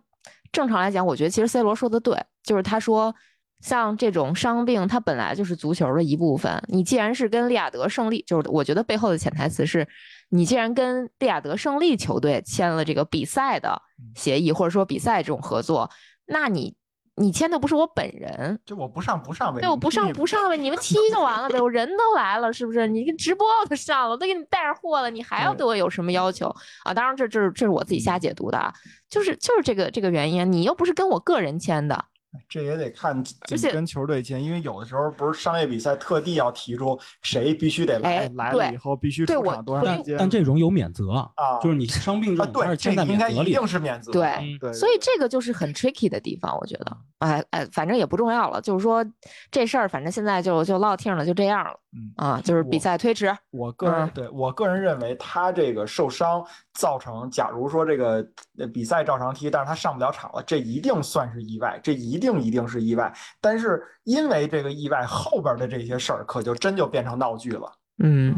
[0.51, 3.15] 正常来讲，我觉得其实 C 罗说的对，就是他说，
[3.61, 6.61] 像这种伤病，它本来就是足球的一部分。
[6.67, 9.87] 你既然是跟利亚德胜利，就是我觉得背后的潜台词是，
[10.29, 13.81] 你既然跟利亚德胜利球队签了这个比赛的
[14.15, 15.89] 协议，或者说比赛这种合作，
[16.27, 16.75] 那你。
[17.15, 19.61] 你签的不是我本人，就我不上不上呗。
[19.61, 21.61] 对，我不上不上呗，你们 踢就完了呗。
[21.61, 22.87] 我人都来了，是不是？
[22.87, 26.47] 你直播都上了，我都给你带着货了，你还要对我有什么要求
[26.83, 26.93] 啊？
[26.93, 28.73] 当然，这这是这是我自己瞎解读的啊，
[29.09, 32.05] 就是就是这个这个原因，你又不是跟我个人签的。
[32.49, 33.23] 这也得看
[33.71, 40.17] 跟球队签，因为有的时候不是商业比赛特地要提出谁必须得来，来了以后必须出场多长时间。
[40.17, 43.33] 但这种有免责啊，就是你伤病这种还是签在免责里。
[43.33, 44.11] 应该一定是免责。
[44.11, 46.97] 对对，所以这个就是很 tricky 的地方，我觉得。
[47.19, 49.05] 哎哎，反正也不重要了，就是说
[49.49, 51.79] 这事儿，反正现在就就落听了，就这样了。
[51.95, 53.31] 嗯啊，就是比赛推迟。
[53.51, 58.27] 我个人对我个人认为，他这个受伤造成，假如说这个
[58.73, 63.13] 比赛照常踢，但是他上不了场了，这一定算是意外，这一定一定是意外。
[63.39, 67.71] 但是因为这个意外后边的这些事儿，可就真就变成闹剧了。
[67.99, 68.35] 嗯，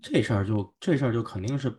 [0.00, 1.76] 这事儿就这事儿就肯定是。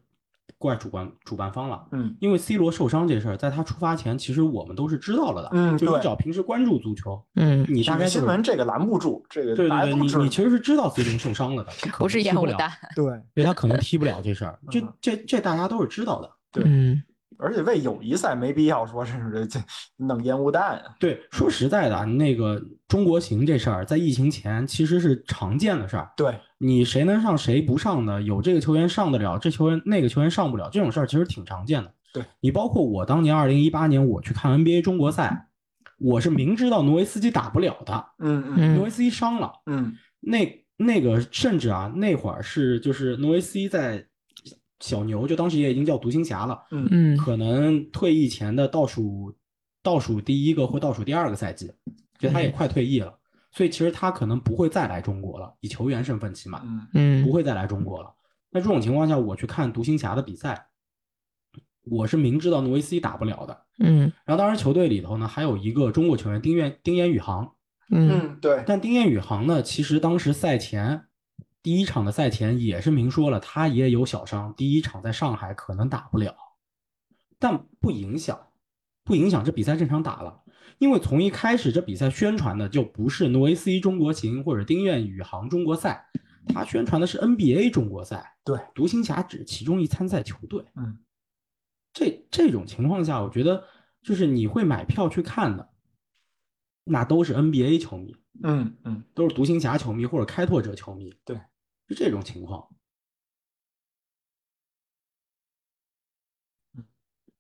[0.63, 17.03] 怪主办主办方了，嗯，因为 C 罗受伤这事儿，在他出发前，其实我们都是知道了的，嗯，就你只要平时关注足球，嗯，你大概新闻这个拦不住，这个对对对，你你其实是知道 C 罗受伤了的， 不是烟雾弹，对，因为他可能踢不了这事儿，这这这大家都是知道的，对，嗯。
[17.39, 19.59] 而且为友谊赛没必要说是这 这
[19.97, 20.95] 弄烟雾弹啊。
[20.99, 26.09] 对，说实在的，那个中国行这事儿在疫情前其实是常见的事儿。
[26.15, 31.93] 对，你谁能上谁不上的，有这个球员上得了，这球员那个球员上不了，这种事儿其实挺常见的。
[32.13, 35.49] 对你包括我当年二零一八年我去看 NBA 中国赛，
[35.99, 38.05] 我是明知道诺维斯基打不了的。
[38.19, 38.75] 嗯嗯。
[38.75, 39.51] 诺维斯基伤了。
[39.65, 39.93] 嗯。
[40.19, 44.05] 那那个甚至啊，那会儿是就是诺维斯基在。
[44.79, 49.33] 小牛就当时也已经叫独行侠了，嗯嗯，可能退役前的倒数
[49.81, 51.71] 倒数第一个或倒数第二个赛季，
[52.19, 53.17] 就他也快退役了，
[53.53, 58.13] 所以其实他可能不会再来中国了，以球员身份起码，嗯嗯，不会再来中国了。
[58.49, 60.67] 那这种情况下，我去看独行侠的比赛，
[61.83, 67.53] 我是明知道诺维斯基打不了的，嗯，然后当时球队里头呢还有一个中国球员丁彦丁彦雨航，
[67.89, 71.05] 嗯对，但丁彦雨航呢，其实当时赛前。
[71.61, 76.35] 第一场的赛前也是明说了，他也有小伤，第一场在上海可能打不了，
[77.39, 78.37] 但不影响，
[79.05, 80.42] 不影响这比赛正常打了。
[80.79, 86.05] 因为从一开始这比赛宣传的就不是诺维斯基中国行或者丁苑宇航中国赛，
[86.47, 88.35] 他宣传的是 NBA 中国赛。
[88.43, 90.65] 对，独行侠只是其中一参赛球队。
[90.75, 90.99] 嗯，
[91.93, 93.63] 这这种情况下，我觉得
[94.01, 95.69] 就是你会买票去看的，
[96.83, 101.15] 那都是 NBA 球迷，嗯嗯，都是独行侠球迷或者开拓者球迷。
[101.23, 101.39] 对，
[101.87, 102.67] 是这种情况。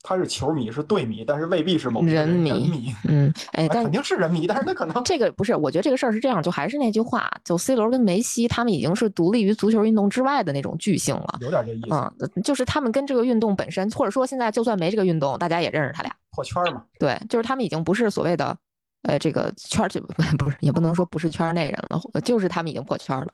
[0.03, 2.95] 他是球迷，是队迷，但是未必是某人迷人迷。
[3.07, 11.37] 嗯，哎，但肯定是人迷，但是他可能这个不是，我觉得这个事儿是这样，就还是那句话，就 C 罗跟梅西他们已经是独立于足球运动之外的那种巨星了。
[11.39, 16.13] 有点这意思，嗯，就是他们跟这个运动本身，或者说现在就算没这个运动，大家也认识他俩。
[16.31, 16.83] 破圈儿嘛。
[16.99, 18.57] 对，就是他们已经不是所谓的，
[19.03, 20.01] 呃，这个圈儿就
[20.37, 23.31] 不是，也不能说不是圈儿内人了，就是他们已经破圈儿了。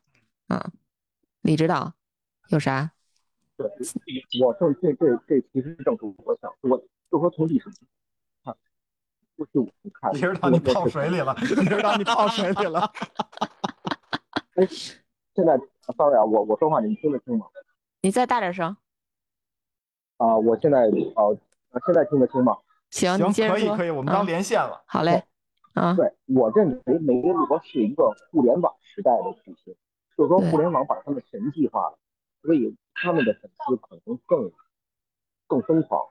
[0.50, 0.62] 嗯，
[1.42, 1.92] 李指导
[2.50, 2.92] 有啥？
[3.60, 3.68] 对，
[4.42, 7.70] 我正这这这其实正是我想说的，就说从历史
[8.46, 8.56] 看，
[9.36, 12.90] 过去我们看，李指导，你泡水里了，你知道，你泡水里了。
[14.56, 14.66] 哎，
[15.36, 15.60] 现在
[15.98, 17.48] ，sorry 啊，我我说话你们听得清吗？
[18.02, 18.78] 你再大点声。
[20.16, 20.84] 啊，我现在
[21.16, 21.38] 哦，
[21.86, 22.58] 现在听得清吗？
[22.92, 23.68] 行，行，你接着说。
[23.76, 24.82] 可以可以，我们刚嗯连线了。
[24.86, 25.24] 好嘞。
[25.74, 29.76] 啊，对我认为梅罗是一个互联网时代的巨星，
[30.18, 31.98] 就是说对互联网把他们神迹化了，
[32.42, 34.52] 所以他们的粉丝可能更
[35.48, 36.10] 更疯狂，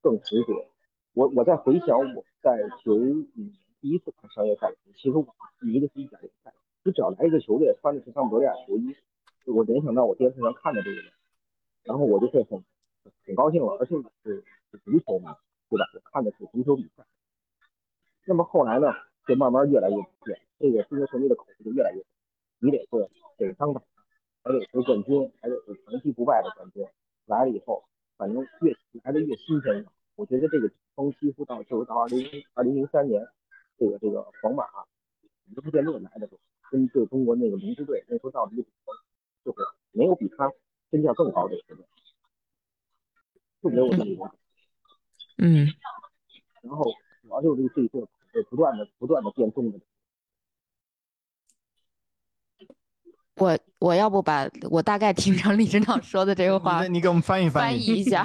[0.00, 0.66] 更执着。
[1.14, 5.26] 我我在回想我在九五年第一次看商业赛时，其实我
[5.60, 6.54] 迷的是一家联赛，
[6.84, 8.96] 你只要来一个球队穿的是桑普多利亚球衣，
[9.46, 11.12] 我联想到我电视上看的这个人，
[11.84, 12.64] 然后我就会很
[13.26, 15.26] 很高兴了，而且我是是足球迷，
[15.68, 15.84] 对吧？
[15.94, 17.04] 我看的是足球比赛。
[18.24, 18.86] 那么后来呢，
[19.26, 22.02] 就慢慢越来越变，这个足球球迷的口味就越来越，
[22.60, 23.82] 你得是给当打，
[24.42, 26.84] 还得是冠军，还得是长期不败的冠军。
[27.26, 27.84] 来了以后，
[28.16, 29.92] 反正越来的越新鲜了。
[30.16, 33.26] 我觉得这个风几乎到就是到二零二零零三年，
[33.78, 34.64] 这个这个皇马
[35.56, 36.40] 无可辩论来的时候，
[36.70, 38.94] 跟对中国那个龙之队那时候到了一个顶峰，
[39.44, 39.58] 就是
[39.92, 40.52] 没有比他
[40.90, 41.84] 身价更高的球队，
[43.62, 44.30] 就没有这个。
[45.38, 45.66] 嗯
[46.62, 46.84] 然后
[47.22, 49.80] 主要就是这这这不断的不断的变动的。
[53.36, 58.24] 我我要不把我大概听成李指导说的这个话你你给我们翻译翻译译一下，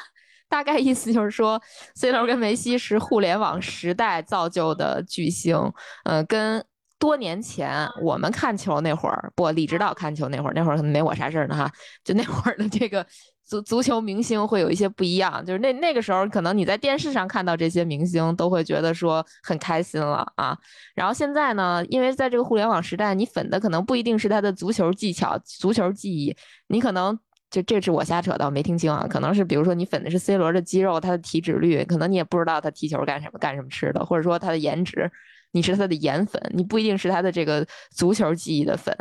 [0.48, 1.60] 大概意思就是说
[1.94, 5.72] ，C 罗跟梅西是互联网时代造就的巨星，
[6.04, 6.64] 呃，跟
[6.98, 11.70] 多年前我们看球那会儿，不，李指导看球那会儿，那会儿可能没我啥事儿呢哈，
[12.02, 13.06] 就那会儿的这个
[13.46, 20.58] 足足球明星会有一些不一样，就是那那个时候可能你在电视上看到这些明星都会觉得说很开心了啊，
[20.94, 26.36] 然后现在呢，因为在这个互联网时代，你粉的可能不一定是他的足球技巧、足球技艺，
[26.66, 27.18] 你可能。
[27.48, 29.06] 就这是我瞎扯的，我没听清啊。
[29.08, 35.10] 可能是比如说你粉的是 C 罗的肌肉，他的体脂率，可能你也不知道他踢球干什么、干什么吃的，或者说他的颜值，
[35.52, 38.92] 你是他的颜粉，你不一定是他的这个足球技艺的粉。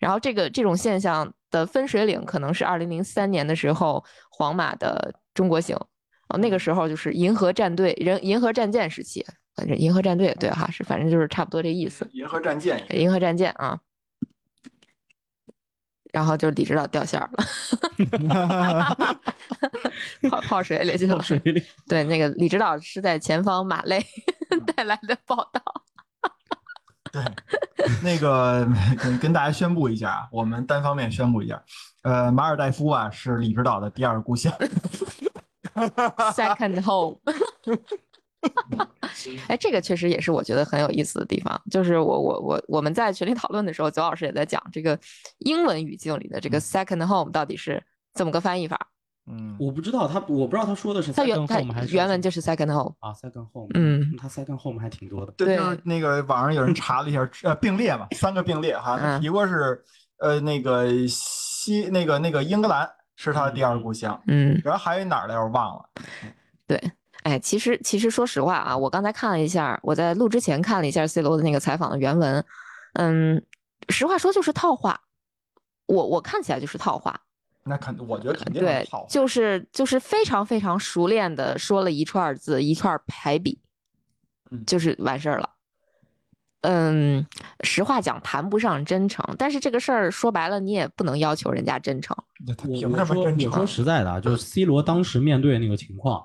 [0.00, 5.76] 然后这个这种现象的分水岭，可能是二零零三年的时候皇马的中国行，
[6.28, 9.24] 哦，那个时候就是银河战队、人银河战舰时期，
[9.54, 12.08] 反正银河战队对哈是，反正就是差不多这意思。
[12.12, 13.78] 银河战舰，银河战舰啊，
[16.12, 17.44] 然后就李指导掉线儿了，
[20.30, 21.22] 泡泡水里去了。
[21.22, 24.04] 水里，对，那个李指导是在前方马累
[24.74, 25.81] 带来的报道。
[27.12, 27.22] 对，
[28.02, 28.66] 那个
[28.98, 31.62] 跟跟大家宣布一下啊，我们单方面宣布一下，
[32.02, 34.52] 呃，马尔代夫啊是李指导的第二故乡。
[36.34, 37.18] Second home。
[39.46, 44.98] 哎，这个确实也是我觉得很有意思的地方，就是我我我我们在群里讨论的时候，九老师也在讲这个
[45.38, 47.80] 英文语境里的这个 second home 到底是
[48.14, 48.88] 怎么个翻译法？
[49.26, 52.94] 嗯，我不知道他，我不知道他说的是 second home 还是原文就是 second home。
[52.98, 55.32] 啊 second home，嗯，他 second home 还挺多的。
[55.32, 59.82] 对，就是那个网上有人查了一下，呃，并列嘛，三个并列哈，他嗯提过是，
[60.18, 65.84] 呃，那个西那个那个英格兰是他的第二故乡，嗯，然后还有哪儿来着我忘了，
[66.66, 66.92] 对。
[67.22, 72.44] 哎，其实其实说实话啊，我刚才看了一下，我在录之前看了一下 C 罗的那个采访的原文，
[72.94, 73.40] 嗯，
[73.90, 75.00] 实话说就是套话，
[75.86, 77.20] 我我看起来就是套话，
[77.64, 83.58] 那肯我觉得肯定对，就是就是非常非常熟练的说了一串儿字，一串儿排比
[84.50, 85.48] 嗯，就是完事儿了。
[86.62, 87.26] 嗯，
[87.64, 92.16] 实话讲谈不上真诚，但是这个事儿说白了，你也不能要求人家真诚。
[92.56, 93.66] 凭我说什么真诚我说？
[93.66, 96.24] 实在的啊，就是 C 罗当时面对那个情况，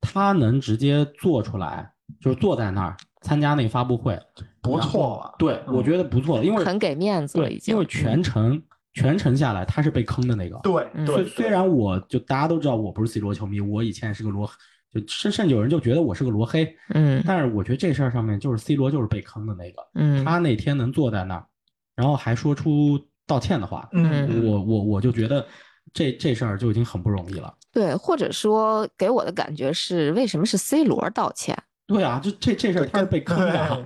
[0.00, 4.20] 他能直接做出来，就是坐在那儿参加那个发布会，
[4.60, 7.74] 不错了对，嗯我觉得不错了，因为很给面子了，已对，经。
[7.74, 8.62] 因为全程
[8.94, 10.58] 全程下来他是被坑的那个。
[10.62, 14.50] 对虽虽然我就大家都知道我不是 C 罗球迷，我以前是个罗
[14.92, 16.74] 就甚甚至有人就觉得我是个罗黑。
[16.94, 21.46] 嗯但是我觉得这事儿上面就是 C 罗就是被坑的那个，嗯他那天能坐在那儿，
[21.94, 25.46] 然后还说出道歉的话，嗯我我我就觉得
[25.92, 27.54] 这这事儿就已经很不容易了。
[27.72, 31.56] 对，或者说给我的感觉是，为什么是 C 罗道歉？
[31.86, 33.78] 对啊，就这这事儿他是被坑的啊。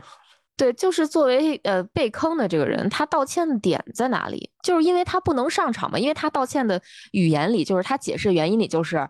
[0.56, 4.50] 对，就是作为呃被坑的这个人，他道歉的点在哪里？
[4.62, 6.80] 就是因为他不能上场嘛，因为他道歉的
[7.12, 9.08] 语言里，就是他解释原因里就是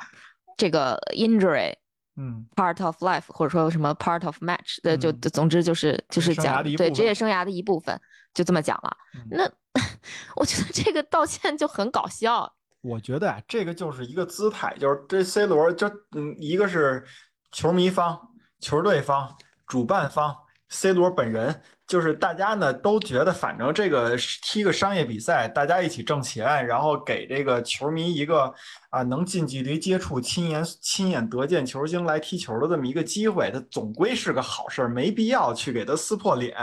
[0.57, 1.74] 这个 injury
[2.16, 8.01] 嗯 part of life，或者说什么 part of match 的，就嗯总之就是就是讲对职业生涯的一部分，
[8.32, 8.97] 就这么讲了。
[9.14, 9.51] 嗯那
[10.36, 12.55] 我觉得这个道歉就很搞笑。
[12.80, 17.05] 我觉得啊，这个就是一个姿态，就是这 C 罗，就嗯，一个是
[17.51, 18.18] 球迷方、
[18.61, 19.36] 球队方、
[19.66, 20.36] 主办方
[20.75, 28.53] ，C 罗本人，就是大家呢都觉得，反正这个踢个商业比赛，大家一起挣钱，然后给这个球迷一个
[28.95, 36.55] 啊能近距离接触、亲眼亲眼得见球星来踢球的这么一个机会，它总归是个好事儿，没必要去给他撕破脸，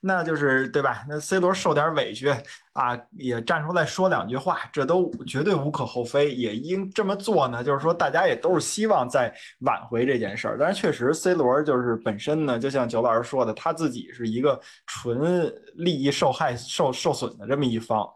[0.00, 1.04] 那就是对吧？
[1.08, 2.34] 那 C 罗受点委屈。
[2.76, 7.64] 啊，也站出来说两句话，这都绝对无可厚非，也应这么做呢。
[7.64, 10.58] 就是说，大家也都是希望在挽回这件事儿。
[10.60, 18.06] 但是确实，C 罗就是本身呢，就像九老师说的，他自己是一个纯利益受害、受受损的这么一方。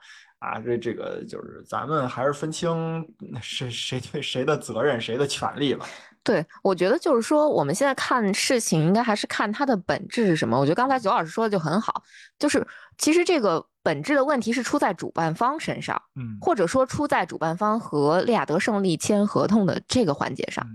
[0.40, 3.06] 啊，这这个就是咱们还是分清
[3.40, 5.86] 谁谁对谁的责任、谁的权利吧。
[6.22, 10.58] 对，我觉得就是说，我们现在看事情，应该还是看它的本质是什么。
[10.58, 12.02] 我觉得刚才九老师说的就很好，
[12.38, 12.66] 就是
[12.98, 20.66] 其实这个本质的问题是出在主办方身上，嗯或者说出在主办方和利雅得胜利签合同的这个环节上，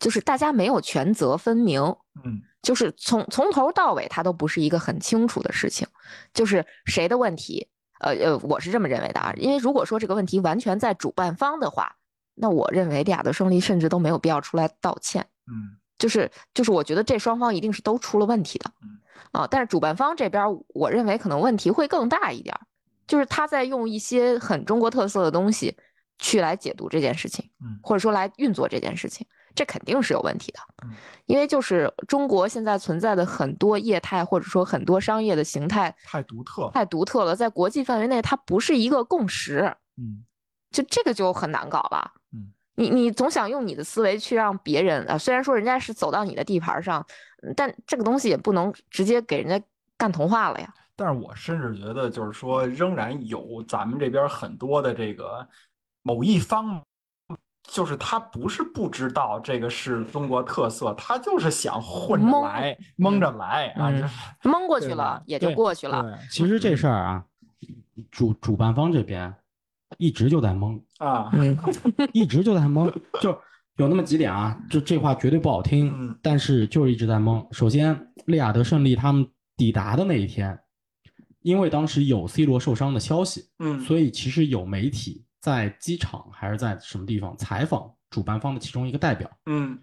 [0.00, 1.80] 就是大家没有权责分明，
[2.24, 5.86] 嗯就是从从头到尾它都不是一个很清楚的事情，
[6.34, 7.68] 就是谁的问题，
[8.00, 11.96] 呃呃，我是这么认为的啊，因为如果说这个问题完全在主办方的话，
[12.34, 15.26] 那我认为利雅得胜利甚至都没有必要出来道歉。
[15.46, 18.98] 嗯就是就是，我觉得这双方一定是都出了问题的嗯，
[19.32, 19.46] 啊。
[19.50, 22.60] 但是主办方这边儿，我认为可能问题会更大一点儿，
[23.06, 25.76] 就是他在用一些很中国特色的东西
[26.18, 30.90] 去来解读这件事情，嗯或者说来运作这件事情，这肯定是有问题的嗯。
[31.26, 36.70] 因为就是中国现在存在的很多业态，或者说很多商业的形态太独特。
[36.74, 40.24] 太独特了，在国际范围内它不是一个共识，嗯
[40.70, 42.12] 就这个就很难搞了。
[42.32, 47.04] 嗯，你你总想用你的思维去让别人啊，虽然说人家是走到你的地盘上，
[47.42, 49.64] 嗯但这个东西也不能直接给人家
[49.96, 50.72] 干同化了呀。
[50.96, 55.48] 但是我甚至觉得，就是说，仍然有咱们这边很多的这个
[56.02, 56.82] 某一方，
[57.62, 64.14] 就是他不是不知道这个是中国特色，他就是想混着蒙来，蒙着来啊，嗯就是
[64.48, 66.02] 蒙过去了也就过去了。
[66.02, 67.24] 对其实这事儿啊，
[68.10, 69.32] 主主办方这边
[69.98, 71.56] 一直就在蒙，啊，嗯
[72.12, 73.38] 一直就在蒙，就
[73.76, 77.46] 有那么几点啊，这这话绝对不好听，嗯但是就是一直在蒙。
[77.52, 80.58] 首先，利雅得胜利他们抵达的那一天，
[81.42, 89.78] 因为当时有 C 罗受伤的消息，嗯所以其实有媒体在机场还是在什么地方采访主办方的其中一个代表，嗯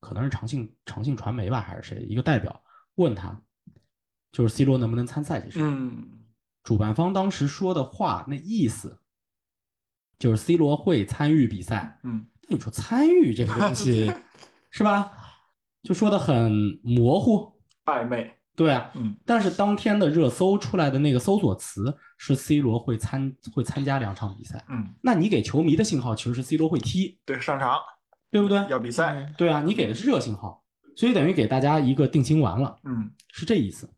[0.00, 2.62] 可能是长信长信传媒吧，还是谁一个代表
[2.94, 3.38] 问他，
[4.32, 5.60] 就是 C 罗能不能参赛这事。
[5.60, 6.18] 嗯
[6.62, 9.00] 主办方当时说的话那意思，
[10.18, 11.98] 就是 C 罗会参与比赛。
[12.02, 14.12] 嗯你说参与这个东西，
[14.70, 15.12] 是吧？
[15.82, 17.52] 就说的很模糊。
[17.84, 19.16] 暧昧，对啊，嗯。
[19.24, 27.78] 但是当天的热搜出来的那个搜索词是 C 罗会参会参加两场比赛，嗯，那你给球迷的信号其实是 C 罗会踢，对，上场。
[28.32, 28.64] 对不对？
[28.68, 30.62] 要比赛，嗯对啊，你给的是热信号，
[30.94, 33.10] 所以等于给大家一个定心丸了，嗯。
[33.32, 33.90] 是这意思。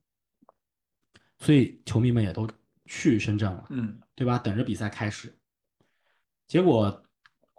[1.39, 2.49] 所以球迷们也都
[2.87, 3.99] 去深圳了，嗯。
[4.15, 4.39] 对吧？
[4.39, 5.37] 等着比赛开始。
[6.49, 7.03] 结果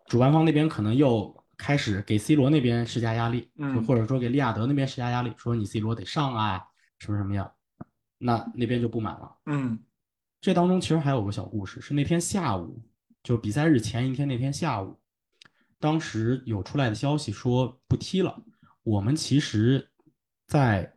[0.08, 3.84] 主办方那边可能又开始给 C 罗那边施加压力，嗯。
[3.84, 6.64] 或者说给利亚德那边施加压力，说你 C 罗得上啊，
[7.00, 7.52] 什么什么样，
[8.18, 9.36] 那那边就不满了。
[9.46, 9.80] 嗯
[10.42, 12.82] 这当中其实还有个小故事，是那天下午，
[13.24, 15.00] 就比赛日前一天那天下午，
[15.80, 18.42] 当时有出来的消息说不踢了。
[18.84, 19.90] 我们其实
[20.46, 20.94] 在，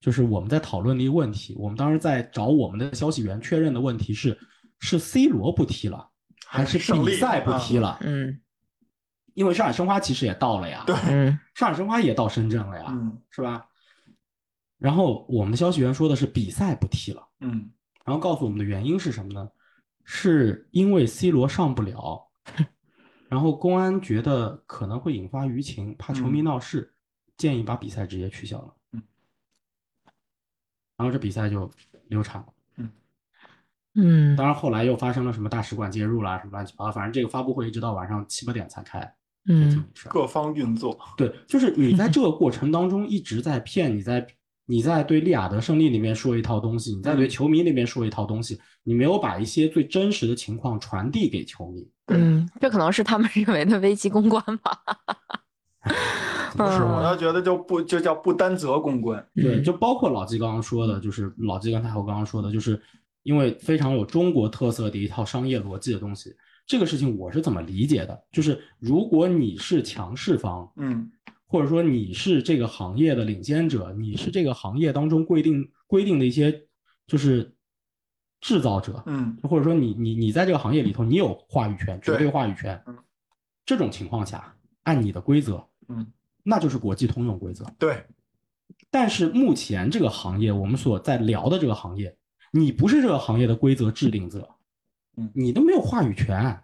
[0.00, 4.38] 就是我们在讨论的一个问题，我们当时在找我们的消息源确认的问题是，
[4.78, 6.10] 是 C 罗不踢了，
[6.44, 7.98] 还是胜利比赛不踢了？
[8.02, 8.40] 嗯
[9.32, 13.66] 因为上海申花其实也到了呀，对嗯上海申花也到深圳了呀，嗯是吧？
[14.78, 17.26] 然后我们的消息源说的是比赛不踢了。
[17.40, 17.70] 嗯
[18.04, 19.50] 然后告诉我们的原因是什么呢？
[20.04, 22.28] 是因为 C 罗上不了，
[23.28, 26.94] 然后公安觉得可能会引发舆情，怕球迷嗯闹事，
[27.36, 28.74] 建议把比赛直接取消了。
[28.92, 29.02] 嗯，
[30.96, 31.68] 然后这比赛就
[32.06, 32.46] 流产了。
[32.76, 32.90] 嗯
[33.96, 39.00] 嗯当然后来又发生了什么大使馆介入啦，什么乱七八糟，反正这个发布会一直到晚上七八点才开。
[39.48, 39.84] 嗯。
[40.08, 44.24] 各方运作，对，就是你在这个过程当中一直在骗，你在
[44.66, 51.88] 你在对利雅得胜利那边说一套东西，你在对嗯球迷那边说一套东西，你没有把一些最真实的情况传递给球迷。
[52.08, 54.78] 嗯，这可能是他们认为的危机公关吧。
[56.56, 62.80] 不是，我倒觉得就不就叫不担责公关，对，嗯就包括老季刚刚说的，就是老季跟太后刚刚说的，就是
[63.24, 66.34] 因为非常有中国特色的一套商业逻辑的东西。
[66.66, 68.18] 这个事情我是怎么理解的？
[68.32, 71.08] 就是如果你是强势方，嗯
[71.46, 76.66] 或者说你是这个行业的领先者，你是这个行业当中规定规定的一些
[77.06, 77.54] 就是
[78.40, 82.96] 制造者，嗯或者说你你你在这个行业里头你有话语权，绝对对话语权嗯。
[83.64, 86.06] 这种情况下，按你的规则，嗯，
[86.44, 87.64] 那就是国际通用规则。
[87.78, 88.04] 对，
[88.90, 92.16] 但是目前这个行业，我们所在聊的这个行业，
[92.52, 94.48] 你不是这个行业的规则制定者，
[95.16, 96.62] 嗯你都没有话语权。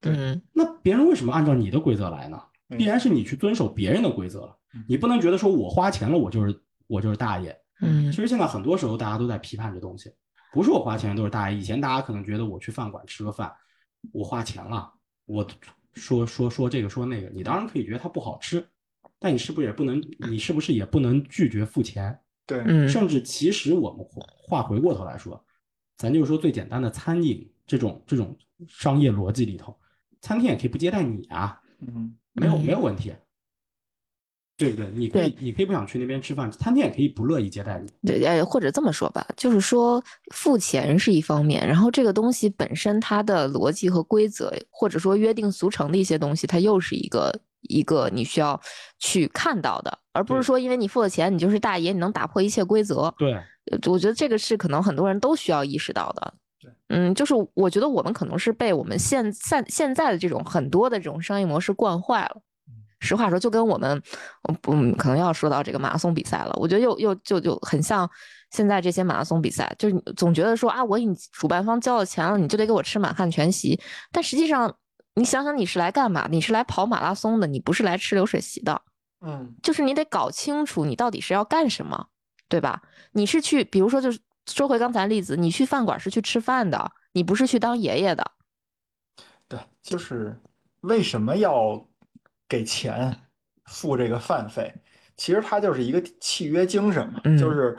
[0.00, 2.40] 对那别人为什么按照你的规则来呢？
[2.72, 4.56] 嗯必然是你去遵守别人的规则了，
[4.88, 7.56] 你不能觉得说我花钱了，我就是我就是大爷。
[7.80, 10.12] 嗯其实现在很多时候大家都在批判这东西，
[10.52, 11.56] 不是我花钱都是大爷。
[11.56, 13.52] 以前大家可能觉得我去饭馆吃个饭，
[14.12, 14.92] 我花钱了，
[15.26, 15.46] 我
[15.94, 18.66] 说说说这个说那个，你当然可以觉得它不好吃，
[19.18, 22.18] 但你是不是也不能，你是不是也不能拒绝付钱？
[22.46, 24.06] 对，嗯甚至其实我们
[24.46, 25.44] 话回过头来说，
[25.96, 28.36] 咱就是说最简单的餐饮这种这种
[28.68, 29.76] 商业逻辑里头，
[30.20, 33.12] 餐厅也可以不接待你啊，嗯没有嗯没有问题，
[34.56, 34.90] 对不对？
[34.94, 37.90] 你可以你可以不想去那边吃饭，餐厅也可以不乐意接待你。
[38.06, 40.02] 对，呃，或者这么说吧，就是说
[40.34, 48.60] 付钱是一方面，然后这个东西本身它的逻辑和规则，或者说约定俗成的一些东西，它又是一个一个你需要
[48.98, 53.12] 去看到的，而不是说因为你付了钱，你就是大爷，你能打破一切规则。
[53.18, 53.32] 对，
[53.70, 56.34] 呃我觉得这个是可能很多人都需要意识到的。
[56.62, 62.40] 对，嗯，就是我觉得我们可能是被我们现现现在的这种很多的这种商业模式惯坏了。
[63.00, 64.00] 实话说，就跟我们，
[64.44, 66.52] 我不可能要说到这个马拉松比赛了。
[66.54, 68.08] 我觉得又又就就很像
[68.52, 73.80] 现在这些马拉松比赛，就是总觉得说啊，我给你主办方交了钱了，你就得给我吃满汉全席。
[74.12, 74.72] 但实际上，
[75.16, 76.28] 你想想你是来干嘛？
[76.30, 78.80] 你是来跑马拉松的，你不是来吃流水席的。
[79.20, 82.06] 嗯就是你得搞清楚你到底是要干什么，
[82.48, 82.82] 对吧？
[83.10, 88.24] 你是去，比如说，就是说回刚才例子，你去饭馆是去吃饭的，你不是去当爷爷的。
[89.48, 90.36] 对，就是
[90.80, 91.86] 为什么要
[92.48, 93.16] 给钱
[93.66, 94.74] 付这个饭费？
[95.16, 97.76] 其实它就是一个契约精神嘛，嗯就是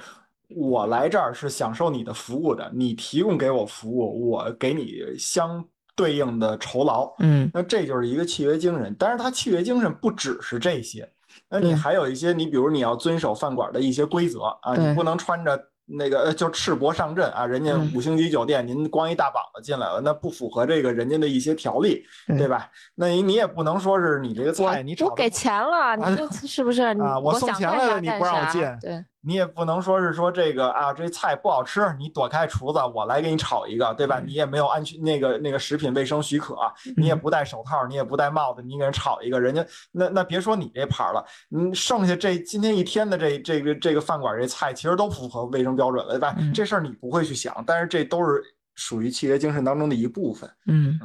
[0.49, 7.13] 我来这儿是享受你的服务的，你提供给我服务，我给你相对应的酬劳。
[7.19, 11.11] 嗯那这就是一个契约精神，但是它契约精神不只是这些，
[11.49, 22.69] 那你还有一些，你比如你要遵守饭馆的一些规则啊，你不能穿着那个呃就赤膊上阵啊，人家嗯五星级酒店您光一大膀子进来了，那不符合这个人家的一些条例，对对吧？
[22.95, 26.81] 那你你也不能说是你这个我菜你我给钱了，你啊这是不是？
[26.81, 34.19] 啊我送钱来了你不让我进对，你也不能说是说这个啊，这菜不好吃，你躲开厨子，我来给你炒一个，对吧？
[34.19, 36.57] 嗯你也没有安全那个那个食品卫生许可，
[36.97, 46.35] 你也嗯不戴手套，你也不戴帽子，你给人炒一个，人家那那别说你这盘了，嗯，剩下这今天一天的这这个这个饭馆这菜其实都符合卫生标准了，对吧？
[46.37, 48.43] 嗯这事儿你不会去想，但是这都是
[48.75, 50.49] 属于契约精神当中的一部分。
[50.67, 50.99] 嗯，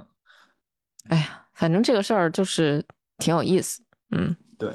[1.08, 2.84] 哎呀，反正这个事儿就是
[3.18, 3.82] 挺有意思。
[4.10, 4.72] 嗯，对，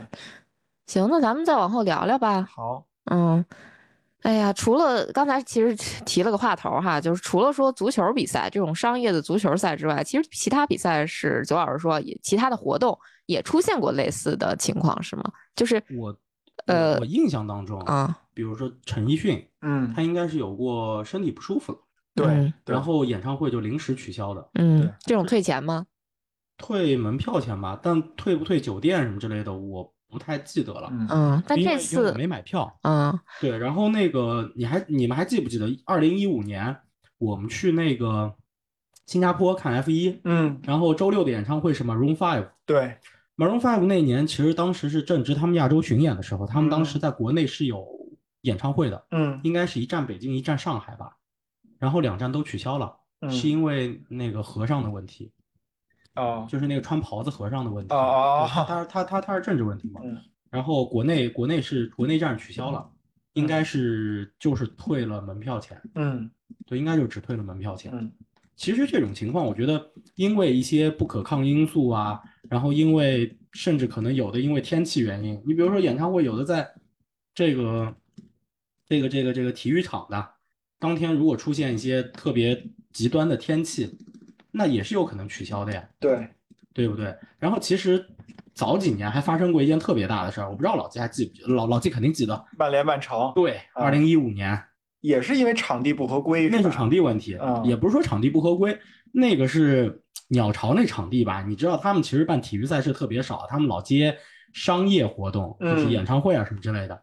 [0.88, 2.48] 行，那咱们再往后聊聊吧。
[2.50, 3.44] 好，嗯，
[4.22, 5.76] 哎呀，除了刚才其实
[6.06, 15.24] 提了个话头哈，就是除了说足球比赛这种商业的足球赛之外，其实其他比赛是九老师说也其他的活动也出现过类似的情况是吗？
[15.56, 16.18] 就是我
[16.66, 21.80] 呃我我印象当中，啊，比如说陈奕迅，嗯，他应该是有过身体不舒服了，
[22.16, 25.86] 对嗯，然后演唱会就临时取消的，嗯，这种退钱吗？
[26.58, 30.88] 退门票钱吧，但退不退酒店什么之类的，我不太记得了。
[30.92, 31.08] 嗯。
[31.10, 33.20] 嗯，但这次我没买票，嗯。
[33.42, 36.78] 对，然后那个你还你们还记不记得，二零一五年
[37.18, 38.34] 我们去那个
[39.08, 42.48] 新加坡看 F 一，嗯，然后周六的演唱会是 Maroon Five。
[42.66, 42.96] 对
[43.36, 47.02] ，Maroon Five 那年其实当时是正值他们亚洲巡演的时候，他们当时嗯。
[47.02, 47.86] 在国内是有
[48.42, 49.40] 演唱会的，嗯。
[49.44, 51.18] 应该是一站北京，一站上海吧，
[51.80, 53.32] 然后两站都取消了，嗯。
[53.32, 55.32] 是因为那个和尚的问题，
[56.16, 57.94] 哦，就是那个穿袍子和尚的问题。
[57.94, 60.02] 哦哦对他他他他他是政治问题嘛。
[60.04, 60.18] 嗯
[60.50, 62.88] 然后国内国内是国内站取消了，
[63.34, 66.30] 应该是就是退了门票钱，嗯
[66.68, 67.92] 对，应该就只退了门票钱。
[67.92, 68.12] 嗯
[68.56, 76.72] 其实这种情况，我觉得因为一些不可抗因素啊，然后因为甚至可能有的因为天气原因，你比如说演唱会有的在
[77.34, 77.96] 这个
[78.88, 80.30] 这个这个这个体育场的
[80.78, 83.98] 当天，如果出现一些特别极端的天气，
[84.54, 85.84] 那也是有可能取消的呀。
[86.00, 86.28] 对，
[86.74, 87.14] 对不对？
[87.40, 88.06] 然后其实
[88.54, 92.46] 早几年还发生过一件特别大的事儿，我不知道老季还记不记，老老季肯定记得。
[92.58, 94.58] 曼联曼城对，啊二零一五年
[95.02, 98.80] 也是因为场地不合规，那是场地问题啊，也不是说场地不合规，
[99.12, 101.44] 那个是鸟巢那场地吧？
[101.46, 104.16] 你知道他们其实办体育赛事特别少，他们老接
[104.54, 107.02] 商业活动，就是嗯演唱会啊什么之类的。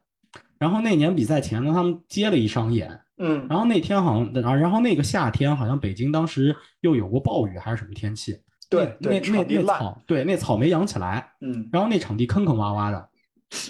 [0.58, 3.46] 然后那年比赛前呢，他们接了一商演，嗯。
[3.48, 8.36] 然后那天好像，然后然后那个夏天好像北京当时又有过暴雨还是什么天气，
[8.68, 11.68] 对对那那那草对那草没养起来，嗯。
[11.72, 13.08] 然后那场地坑坑洼洼的，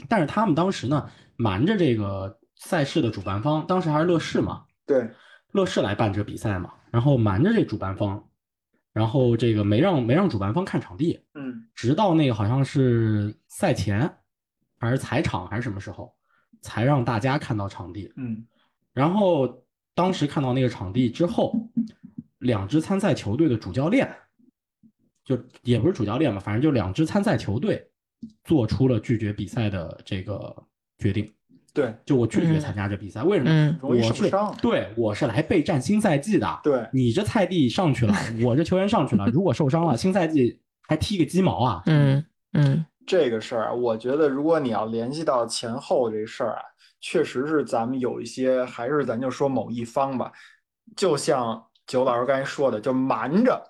[0.09, 5.11] 但是他们当时呢瞒着这个赛事的主办方，当时还是乐视嘛，对。
[5.53, 8.25] 乐视来办这比赛嘛，然后瞒着这主办方，
[8.93, 11.67] 然后这个没让没让主办方看场地，嗯。
[11.75, 14.09] 直到那个好像是赛前
[14.79, 16.15] 还是踩场还是什么时候，
[16.63, 18.13] 才让大家看到场地。
[18.17, 18.47] 嗯
[18.93, 19.63] 然后
[19.95, 21.55] 当时看到那个场地之后，
[22.39, 24.11] 两支参赛球队的主教练，
[25.25, 27.89] 就也不是主教练吧，反正就两支参赛球队
[28.45, 30.55] 做出了拒绝比赛的这个
[30.99, 31.33] 决定。
[31.73, 33.51] 对就我拒绝嗯参加这比赛，为什么？
[33.51, 36.61] 嗯我是受伤对，我是来备战新赛季的。
[36.65, 41.83] 对你这菜地上去了， 我这球员上去了，如果受伤了，新赛季还踢个鸡毛啊！
[41.87, 42.25] 嗯
[42.55, 46.63] 嗯这个事儿啊，我觉得如果你要联系到前后这事儿啊，
[47.01, 50.31] 确实是咱们有一些，还是咱就说某一方吧，
[50.97, 53.61] 就像九老师刚才说的，就瞒着。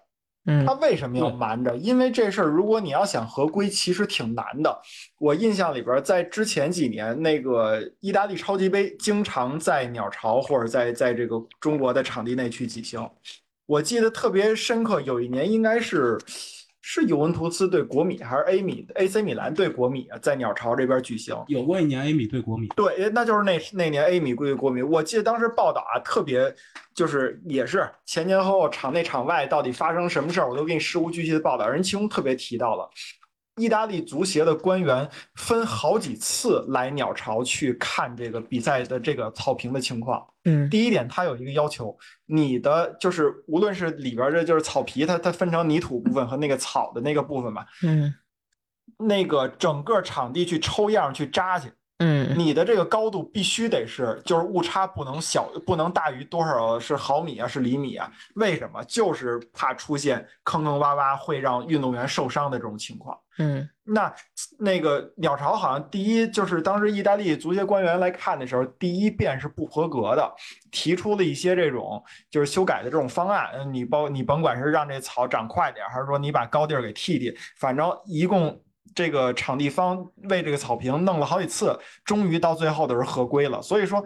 [0.67, 1.77] 他嗯为什么要瞒着？
[1.77, 4.81] 因为这事儿，如果你要想合规，其实挺难的。
[5.19, 13.07] 我印象里边，在之前几年，那个意大利超级杯经常在鸟巢或者在在这个中国的场地内去举行。
[13.67, 16.19] 我记得特别深刻，有一年应该是
[16.83, 21.37] 是尤文图斯对国米还是 A 米 AC 米兰对国米啊，在鸟巢这边举行。
[21.49, 26.55] 有过一年 A 米对国米，对，那就是那那年 A 米对国米，我记得当时报道啊，特别
[26.95, 31.69] 就是也是前前后后场内场外到底发生什么事儿，我都给你事无巨细的报道。
[31.69, 32.89] 人其中特别提到了，
[33.61, 40.27] 意大利足协的官员分好几次来鸟巢去看这个比赛的这个草坪的情况。
[40.45, 41.95] 嗯第一点，它有一个要求，
[42.25, 48.15] 你的就是无论是里边的就是草皮，它它分成泥土部分和那个草的那个部分吧，嗯
[48.99, 51.71] 那个整个场地去抽样去扎去。
[52.03, 58.11] 嗯你的这个高度必须得是，就是误差不能小，不能大于多少是毫米啊，是厘米啊？
[58.35, 58.83] 为什么？
[58.85, 63.17] 就是怕出现坑坑洼洼，会让运动员受伤的这种情况。
[63.39, 64.13] 嗯那
[64.59, 70.35] 那个鸟巢好像第一就是当时意大利足协官员来看的时候，第一遍是不合格的，
[70.71, 73.51] 提出了一些这种就是修改的这种方案。
[73.55, 78.59] 嗯你包你甭管是让这草长快点，还是说你把高地儿给剃剃，反正一共
[78.95, 83.61] 这个场地方为这个草坪弄了好几次，终于到最后的时候合规了。
[83.63, 84.05] 所以说。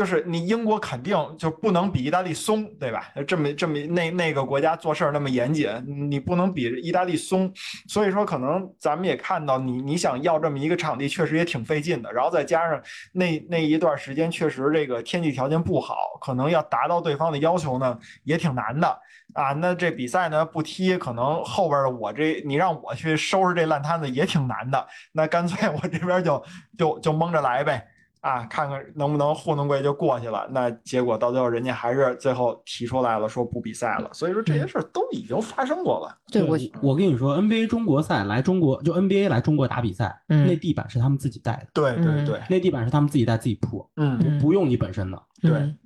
[0.00, 3.12] 就是你英国肯定就不能比意大利松，对吧？
[3.28, 5.70] 这么这么那那个国家做事儿那么严谨，
[6.08, 7.52] 你不能比意大利松。
[7.86, 12.10] 所以说，可能咱们也看到你你想要这么一个场地，确实也挺费劲的。
[12.10, 12.80] 然后再加上
[13.12, 18.88] 那那一段时间，确实这个天气条件不好，可能要达到对方的要求呢，也挺难的
[19.34, 19.52] 啊。
[19.52, 24.86] 那这比赛呢不踢，可能后边我这你让我去收拾这烂摊子也挺难的。
[25.12, 26.42] 那干脆我这边就
[26.78, 27.86] 就就蒙着来呗。
[28.20, 30.46] 啊，看看能不能糊弄过去就过去了。
[30.50, 34.10] 那结果到最后，人家还是最后提出来了，说不比赛了。
[34.12, 36.16] 所以说这些事儿都已经发生过了。
[36.30, 45.22] 对我我跟你说，NBA 中国赛来中国，就 NBA 来中国打比赛，嗯那地板是他们自己带的，对对嗯对，那地板是他们自己带自己铺，嗯不不用你本身的。
[45.40, 45.78] 对嗯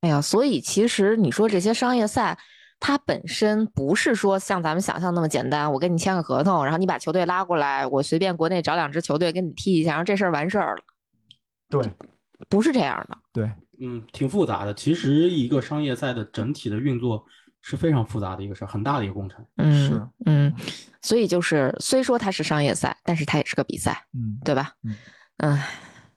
[0.00, 2.36] 哎呀，所以其实你说这些商业赛，
[2.80, 5.72] 它本身不是说像咱们想象那么简单。
[5.72, 10.82] 我跟你签个合同，然后你把球队拉过来，我随便国内找两支球队跟你踢一下，然后这事儿完事儿了，
[11.80, 11.92] 对
[12.48, 13.16] 不是这样的。
[13.32, 13.50] 对，
[13.80, 14.74] 嗯，挺复杂的。
[14.74, 17.24] 其实一个商业赛的整体的运作
[17.60, 19.44] 是非常复杂的一个事儿，很大的一个工程。
[19.56, 20.52] 嗯，是，嗯，
[21.00, 24.72] 所以就是虽说它是商业赛，但是它也是个比赛，嗯对吧？
[24.82, 24.96] 嗯
[25.38, 25.58] 嗯，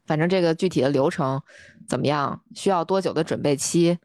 [0.05, 1.39] 反正这个具体的流程
[1.87, 3.97] 怎么样，需要多久的准备期，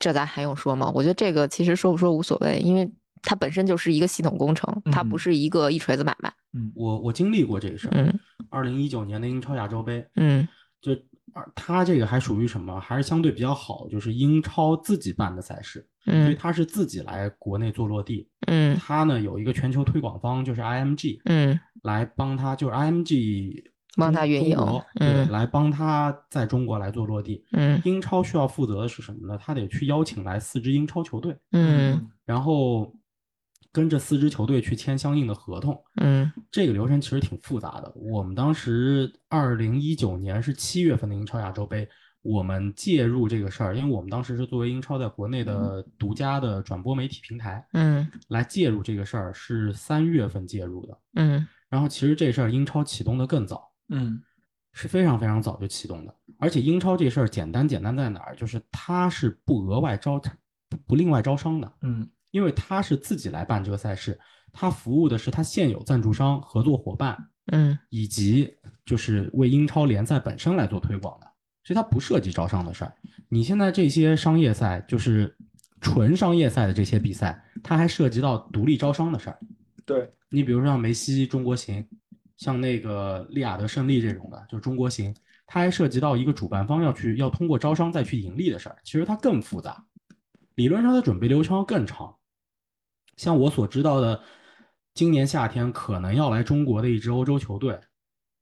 [0.00, 0.90] 这咱还用说吗？
[0.94, 2.90] 我觉得这个其实说不说无所谓，因为
[3.22, 6.32] 它本身就是一个系统工程，它不嗯是一个一锤子买卖。
[6.54, 7.92] 嗯我我经历过这个事儿。
[7.94, 8.18] 嗯
[8.50, 10.48] 二零一九年的英超亚洲杯，嗯
[10.80, 10.92] 就
[11.32, 12.78] 啊它这个还属于什么？
[12.80, 18.28] 还是相对比较好，就是英超自己办的赛事，所以嗯它是自己来国内做落地。
[18.46, 23.62] 嗯它呢有一个全球推广方，就是 IMG 嗯来帮他，就是 IMG
[23.96, 24.56] 帮他运营
[25.00, 27.44] 嗯对，来帮他在中国来做落地。
[27.52, 29.38] 嗯英超需要负责的是什么呢？
[29.40, 32.94] 他得去邀请来四支英超球队，嗯然后
[33.72, 35.78] 跟这四支球队去签相应的合同。
[36.00, 37.92] 嗯这个流程其实挺复杂的。
[37.94, 41.88] 我们当时二零一九年是七月份的英超亚洲杯，
[42.22, 50.98] 我们介入这个事儿，因为我们当时是作为英超在国内的独家的转播媒体平台嗯来介入这个事儿，是三月份介入的。
[51.14, 54.20] 嗯然后其实这事儿英超启动的更早，嗯
[54.72, 56.14] 是非常非常早就启动的。
[56.38, 58.36] 而且英超这事儿简单简单在哪儿？
[58.36, 60.18] 就是它是不额外招
[60.68, 64.18] 不不另外招商的，嗯因为他是自己来办这个赛事，
[64.52, 67.16] 他服务的是他现有赞助商、合作伙伴
[67.52, 68.54] 嗯以及
[68.84, 71.26] 就是为英超联赛本身来做推广的，
[71.64, 72.92] 所以它不涉及招商的事儿。
[73.28, 75.36] 你现在这些商业赛，就是
[75.80, 79.38] 纯商业赛的这些比赛，它还涉及到独立招商的事儿。
[79.86, 81.86] 对，你比如说像梅西中国行，
[82.36, 85.14] 像那个利亚德胜利这种的，就是中国行，
[85.46, 89.82] 它还涉及到一个主办方要去要通过招商再去盈利的事儿，其实它更复杂，
[90.54, 92.14] 理论上的准备流程要更长。
[93.18, 94.18] 像我所知道的，
[94.94, 97.78] 今年夏天可能要来中国的一支欧洲球队，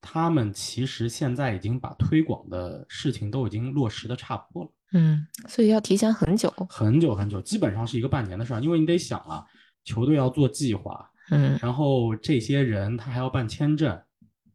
[0.03, 4.71] 他们其实现在已经把推广的事情都已经落实的差不多了。
[4.93, 6.53] 嗯，所以要提前很久。
[6.69, 9.45] 很久很久，基本上是一个半年的事儿，因为你得想啊，
[9.83, 13.99] 球队要做计划，嗯然后这些人他还要办签证，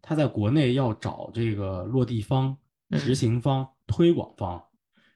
[0.03, 2.55] 他在国内要找这个落地方、
[2.91, 4.63] 执嗯行方、推广方，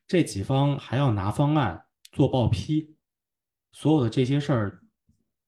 [0.08, 2.96] 这几方还要拿方案做报批，
[3.72, 4.82] 所有的这些事儿，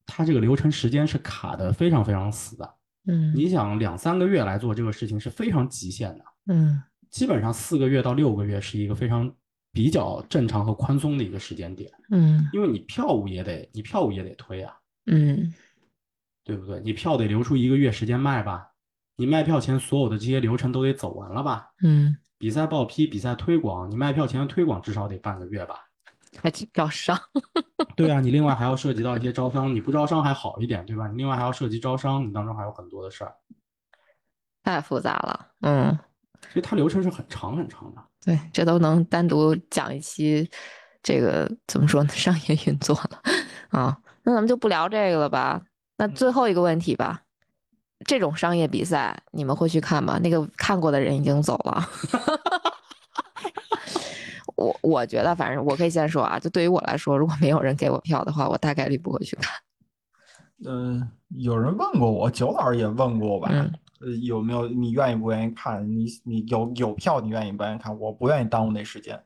[0.08, 2.76] 他这个流程时间是卡的非常非常死的。
[3.05, 6.82] 嗯你想两三个月来做这个事情是非常极限的，嗯
[7.12, 9.32] 基本上四个月到六个月是一个非常
[9.72, 14.74] 比较正常和宽松的一个时间点，嗯因为你票务也得你票务也得推啊。
[15.05, 15.53] 嗯
[16.43, 16.80] 对不对？
[16.80, 18.72] 你票得留出一个月时间卖吧，
[19.18, 21.70] 你卖票前所有的这些流程都得走完了吧？
[21.84, 25.76] 嗯，比赛报批、比赛推广，你卖票前的推广至少得半个月吧？
[26.41, 27.17] 还去招商。
[27.95, 31.07] 对啊，你另外还要涉及到一些招商，你不招商还好一点，对吧？
[31.07, 33.33] 你另外还要涉及招商，你当中还有很多的事儿，
[34.63, 35.47] 太复杂了。
[35.61, 35.97] 嗯，
[36.41, 38.01] 其实它流程是很长很长的。
[38.23, 40.49] 对，这都能单独讲一期，
[41.01, 42.09] 这个怎么说呢？
[42.09, 43.21] 商业运作了
[43.69, 43.97] 啊。
[44.23, 45.61] 那咱们就不聊这个了吧。
[45.97, 47.21] 那最后一个问题吧，
[48.05, 50.19] 这种商业比赛你们会去看吗？
[50.21, 51.89] 那个看过的人已经走了。
[54.58, 59.55] 我我觉得，反正我可以先说啊，就对于我来说，如果没有人给我票的话，我大概率不会去看。
[60.68, 63.49] 嗯，有人问过我，九老师也问过我吧？
[63.53, 65.88] 嗯呃，有没有你愿意不愿意看？
[65.89, 67.97] 你你有有票，你愿意不愿意看？
[67.99, 69.20] 我不愿意耽误那时间。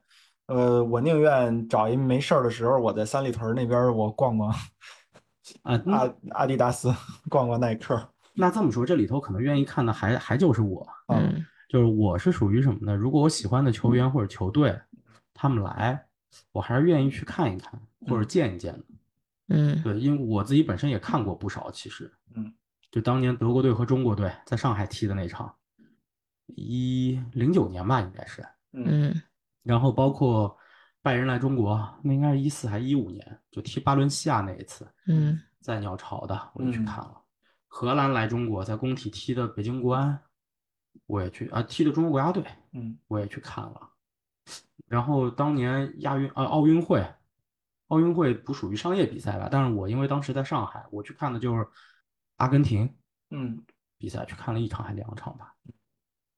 [0.48, 4.50] 呃，我宁愿找一没事儿的时候，我在三里屯那边儿我逛逛
[5.64, 6.94] 啊，阿阿迪达斯，
[7.30, 8.02] 逛逛耐克。
[8.34, 12.94] 那这么说，这里头可能愿意看的还还就是我，啊，嗯就是我是属于什么呢？
[12.96, 14.78] 如果我喜欢的球员或者球队，
[15.42, 16.08] 他们来，
[16.52, 18.86] 我还是愿意去看一看或者见一见的。
[19.48, 19.82] 嗯。
[19.82, 22.54] 对，因为我自己本身也看过不少，其实，嗯，
[22.92, 25.52] 就当年德国队和中国队在上海踢的那场，
[26.46, 29.20] 一零九年吧，应该是，嗯。
[29.64, 30.56] 然后包括
[31.02, 35.42] 拜仁来中国，那应该是一四还一五年，就踢巴伦西亚那一次，嗯。
[35.60, 36.86] 在鸟巢的，我也去嗯。
[36.86, 37.20] 看了。
[37.68, 40.20] 荷兰来中国，在工体踢的北京国安，
[41.08, 42.96] 我也去啊，踢的中国国家队，嗯。
[43.08, 43.90] 我也去看了。
[44.88, 47.06] 然后当年亚运啊奥运会，
[47.88, 49.48] 奥运会不属于商业比赛吧？
[49.52, 51.68] 但是我因为当时在上海，我去看的就是
[52.38, 52.94] 阿根廷
[53.30, 53.64] 嗯
[53.98, 55.56] 比赛，去看了一场还两场吧。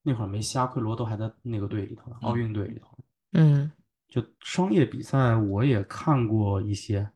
[0.02, 2.98] 那会儿梅西、阿奎罗都还在那个队里头呢，奥运队里头。
[3.32, 3.72] 嗯
[4.10, 7.10] 就商业比赛我也看过一些，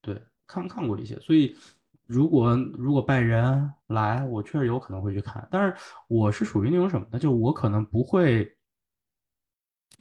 [0.00, 1.56] 对，看看过一些，所以
[2.06, 7.18] 如果如果拜仁来，我确实有可能会去看，但是我是属于那种什么呢？
[7.18, 8.56] 就我可能不会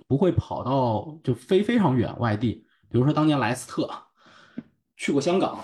[0.08, 3.90] 不会跑到就飞非常远外地，比如说当年莱斯特
[4.98, 5.60] 去过香港，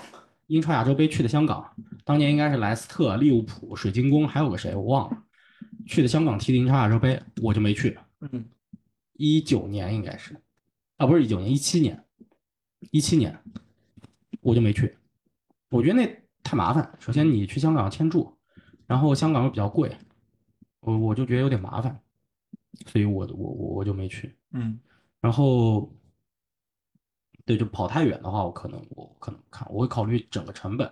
[0.48, 5.24] 英超亚洲杯去的香港，当年应该是莱斯特、利物浦、水晶宫还有个谁我忘了，
[5.88, 7.98] 去的香港踢的英超亚洲杯，我就没去。
[8.22, 8.46] 嗯
[9.18, 10.36] 一九年应该是，
[10.98, 12.04] 啊，不是一九年，一七年，
[12.92, 13.42] 一七年，
[14.42, 14.98] 我就没去。
[15.70, 16.94] 我觉得那太麻烦。
[17.00, 18.38] 首先你去香港签注，
[18.86, 19.98] 然后香港又比较贵，
[20.82, 21.98] 我我就觉得有点麻烦，
[22.88, 24.36] 所以我我我我就没去。
[24.52, 24.80] 嗯
[25.22, 25.92] 然后，
[27.46, 30.92] 对，就跑太远的话，我可能我可能不看，我会考虑整个成本，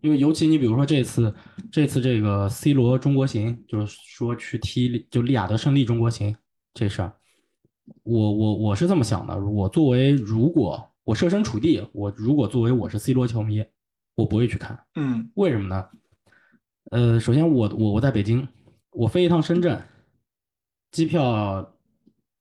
[0.00, 1.34] 因为尤其你比如说这次
[1.70, 6.34] 这次这个 C 罗中国行，就是说去踢就利雅得胜利中国行
[6.72, 7.12] 这事儿，
[8.04, 13.64] 我我我是这么想的，我作为如果我设身处地，我如果作为我是 C 罗球迷，
[14.14, 15.88] 我不会去看，嗯为什么呢？
[16.90, 18.48] 呃，首先我我我在北京，
[18.92, 19.78] 我飞一趟深圳，
[20.90, 21.74] 机票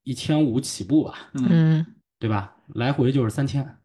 [0.03, 1.85] 一千五起步吧，嗯嗯
[2.19, 2.55] 对吧？
[2.73, 3.77] 来回就是三千，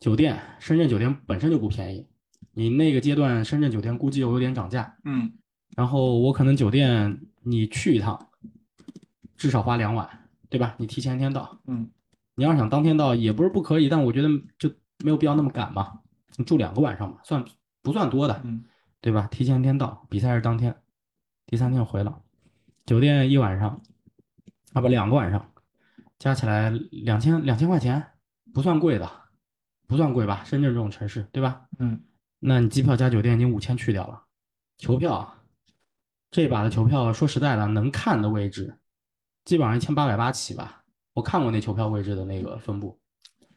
[0.00, 2.06] 酒店深圳酒店本身就不便宜，
[2.52, 5.32] 你那个阶段深圳酒店估计又有点涨价，嗯
[5.76, 8.28] 然后我可能酒店你去一趟，
[9.36, 10.74] 至少花两晚，对吧？
[10.78, 11.90] 你提前一天到，嗯
[12.34, 14.70] 你要想当天到也不是不可以，但我觉得就
[15.04, 16.00] 没有必要那么赶嘛。
[16.36, 17.42] 你住两个晚上嘛，算
[17.82, 18.64] 不算多的，嗯
[19.00, 19.26] 对吧？
[19.30, 20.74] 提前一天到，比赛是当天，
[21.46, 22.20] 第三天回了，
[22.86, 23.82] 酒店一晚上，
[24.72, 25.52] 啊不两个晚上，
[26.18, 28.12] 加起来两千两千块钱，
[28.54, 29.10] 不算贵的，
[29.88, 30.42] 不算贵吧？
[30.44, 31.62] 深圳这种城市，对吧？
[31.80, 32.00] 嗯
[32.38, 34.22] 那你机票加酒店已经五千去掉了，
[34.78, 35.34] 球票，
[36.30, 38.78] 这把的球票说实在的，能看的位置，
[39.44, 40.84] 基本上一千八百八起吧。
[41.14, 43.00] 我看过那球票位置的那个分布，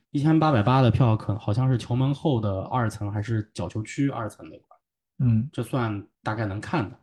[0.10, 4.78] 一千八百八的票可好像是球门后的二层还是角球区二层那块，
[5.20, 6.98] 嗯这算大概能看的，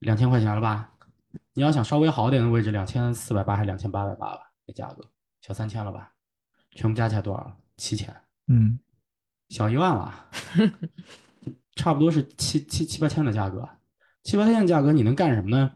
[0.00, 0.92] 两千块钱了吧？
[1.56, 4.52] 你要想稍微好点的位置，两千四百八还是两千八百八吧？
[4.66, 5.02] 这价格
[5.40, 6.12] 小三千了吧？
[6.72, 7.58] 全部加起来多少？
[7.78, 8.14] 七千。
[8.48, 8.78] 嗯
[9.48, 10.28] 小一万了，
[11.74, 13.66] 差不多是七七七八千的价格。
[14.22, 15.72] 七八千的价格你能干什么呢？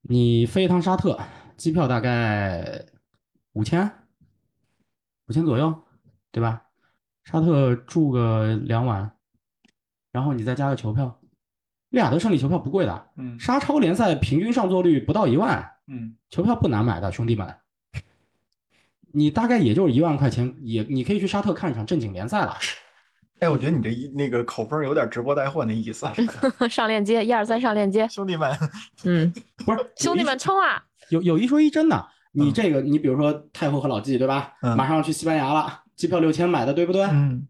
[0.00, 1.16] 你飞一趟沙特，
[1.56, 2.84] 机票大概
[3.52, 3.88] 五千，
[5.28, 5.84] 五千左右，
[6.32, 6.64] 对吧？
[7.22, 9.16] 沙特住个两晚，
[10.10, 11.21] 然后你再加个球票，
[11.92, 17.54] 利雅得胜利球票不贵的，嗯沙超联赛平均上座率不到一万，嗯球票不难买的，兄弟们。
[19.12, 22.56] 你大概也就是一万块钱，也你可以去沙特看一场正经联赛了。
[23.40, 26.06] 哎，我觉得你这一那个口风有点直播带货那意思。
[26.70, 28.06] 上链接，一二三上链接。
[28.08, 28.50] 兄弟们，
[29.04, 29.30] 嗯，
[29.66, 30.82] 不是兄弟们冲啊！
[31.10, 34.54] 有有一说一真的，你嗯这个你比如说太后和老纪对吧？
[34.62, 37.02] 嗯马上要去西班牙了，机票六千买的对不对？
[37.04, 37.46] 嗯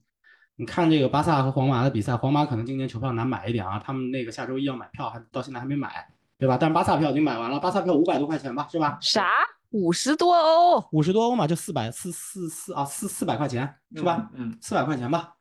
[0.56, 6.06] 你看这个巴萨和皇马的比赛，皇马可能今年球票难买一点啊，他们那个下周一要买票，还到现在还没买，
[6.38, 6.56] 对吧？
[6.60, 8.98] 但是巴萨票已经买完了，巴萨票五百多块钱吧，是吧？
[9.00, 9.28] 啥？
[9.70, 10.86] 五十多欧？
[10.92, 14.30] 五十多欧嘛，就四百四四四啊四四百块钱是吧？
[14.34, 15.32] 嗯四百块钱吧。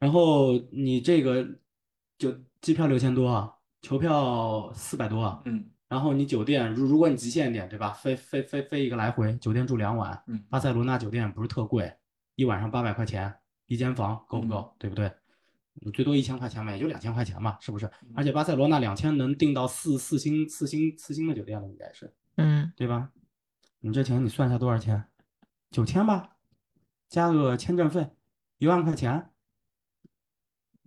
[0.00, 1.46] 然后你这个
[2.18, 3.52] 就机票六千多啊，
[3.82, 7.92] 球票四百多啊，嗯然后你酒店，如如果你极限一点，对吧？
[7.92, 11.94] 飞飞飞飞一个来回，酒店住两晚，嗯巴塞罗那酒店不是特贵，
[12.34, 13.32] 一晚上八百块钱
[13.68, 14.74] 一间房，够不够？
[14.78, 15.10] 对不对？
[15.74, 17.88] 你最多一千块钱嘛，也就两千块钱嘛，是不是？
[18.16, 23.12] 而且巴塞罗那两千能订到四四星四星四星的酒店了，应该是，嗯，对吧？
[23.78, 25.04] 你这钱你算一下多少钱？
[25.70, 26.36] 九千吧，
[27.08, 28.10] 加个签证费，
[28.56, 29.30] 一万块钱。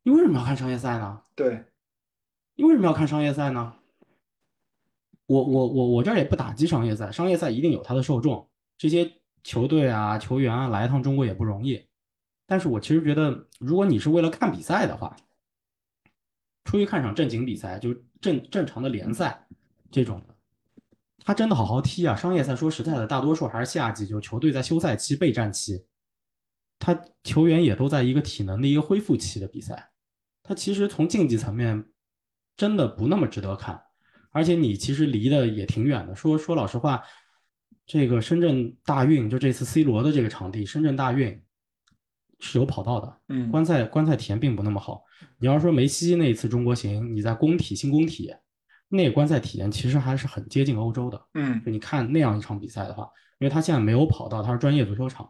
[0.04, 1.22] 你为什么要看商业赛呢？
[1.36, 1.68] 对，
[2.56, 3.76] 你为什么要看商业赛呢？
[5.28, 9.10] 我我我我这儿也不打击商业赛，商业赛一定有它的受众，这些
[9.44, 11.88] 球队啊、球员啊来一趟中国也不容易。
[12.52, 15.16] 但是我其实觉得，如果你是为了看比赛的话，
[16.66, 19.48] 出去看场正经比赛，就正正常的联赛
[19.90, 20.36] 这种的，
[21.24, 22.14] 他真的好好踢啊！
[22.14, 25.86] 商业赛说实在的，大多数还是夏季，就球队在休赛期、备战期，
[26.78, 29.90] 他球员也都在一个体能的一个恢复期的比赛，
[30.44, 31.86] 他其实从竞技层面
[32.58, 33.82] 真的不那么值得看，
[34.32, 36.14] 而且你其实离得也挺远的。
[36.14, 37.02] 说说老实话，
[37.86, 41.42] 这个深圳大运就这次 C 罗的这个场地，深圳大运
[42.42, 45.04] 是有跑道的，嗯观赛观赛体验并不那么好。
[45.40, 48.34] 你要说梅西那一次中国行，你在工体新工体
[48.90, 51.22] 那个观赛体验其实还是很接近欧洲的。
[51.36, 53.08] 嗯就你看那样一场比赛的话，
[53.40, 55.30] 因为它现在没有跑道，它是专业足球场，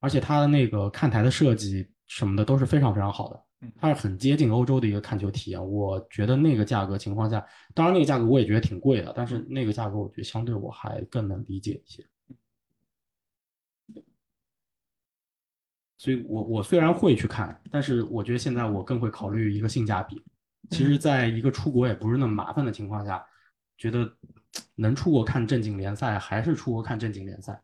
[0.00, 5.64] 而且它的那个看台的设计什么的都是非常非常好的嗯，它是很接近欧洲的一个看球体验。
[5.64, 7.44] 我觉得那个价格情况下，
[7.74, 12.04] 当然那个价格我也觉得挺贵的，但是那个价格我觉得相对我还更能理解一些。
[15.98, 20.24] 所以我我虽然会去看，但是我觉得现在我更会考虑一个性价比。
[20.70, 23.24] 其实，在一个出国也不是那么麻烦的情况下，
[23.76, 24.10] 觉得
[24.74, 27.60] 能出国看正经联赛，还是出国看正经联赛。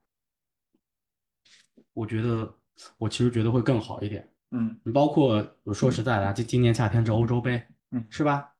[1.93, 2.53] 我觉得
[2.99, 4.29] 我其实觉得会更好一点。
[4.51, 8.53] 嗯你包括我说实在的啊，今今年夏天这欧洲杯，嗯是吧？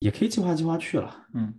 [0.00, 1.26] 也可以计划计划去了。
[1.34, 1.54] 嗯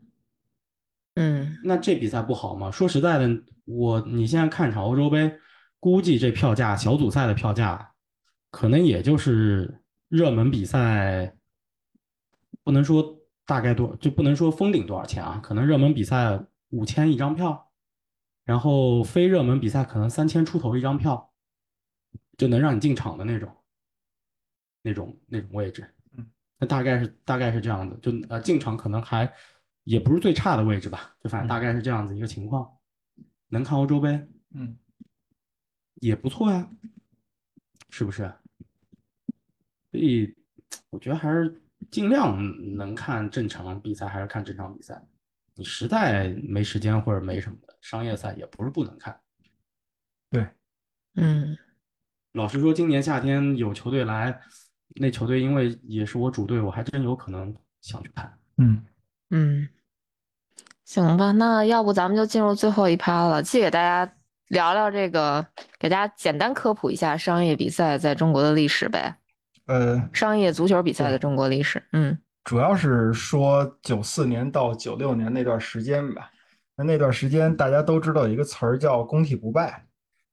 [1.15, 2.69] 嗯，那这比赛不好吗？
[2.69, 5.39] 说实在的，我你现在看场欧洲杯，
[5.81, 7.93] 估计这票价小组赛的票价，
[8.51, 11.35] 可能也就是热门比赛，
[12.63, 17.71] 不能说大概多，就不能说封顶多少钱啊，可能热门比赛五千一张票，
[18.45, 21.33] 然后非热门比赛可能三千出头一张票，
[22.37, 23.51] 就能让你进场的那种，
[24.83, 25.83] 那种那种位置。
[26.15, 26.29] 嗯，
[26.59, 29.33] 那大概是大概是这样的，就呃进场可能还
[29.83, 32.71] 也不是最差的位置吧，就反正大概是这样子一个情况。
[33.49, 34.09] 能看欧洲杯
[34.53, 34.77] 嗯
[36.01, 36.67] 也不错呀，
[37.89, 38.23] 是不是？
[39.91, 40.35] 所以
[40.89, 42.37] 我觉得还是尽量
[42.75, 45.01] 能看正常比赛，还是看正常比赛。
[45.53, 49.19] 你实在没时间或者没什么的，商业赛也不是不能看。
[50.29, 50.47] 对，
[51.15, 51.55] 嗯，
[52.31, 54.41] 老实说，今年夏天有球队来，
[54.95, 58.39] 那球队因为也是我主队，我还真有可能想去看。
[58.57, 58.83] 嗯
[59.29, 59.69] 嗯，
[60.83, 64.15] 行吧，那要不咱们就进入最后一趴了，既给大家
[64.51, 65.45] 聊聊这个，
[65.79, 69.15] 给大家简单科普一下商业比赛在中国的历史呗。
[69.67, 76.29] 呃，商业足球比赛的中国历史，嗯，主要是说九四年到九六年那段时间吧。
[76.75, 79.85] 那那段时间大家都知道有一个词儿叫“工体不败”。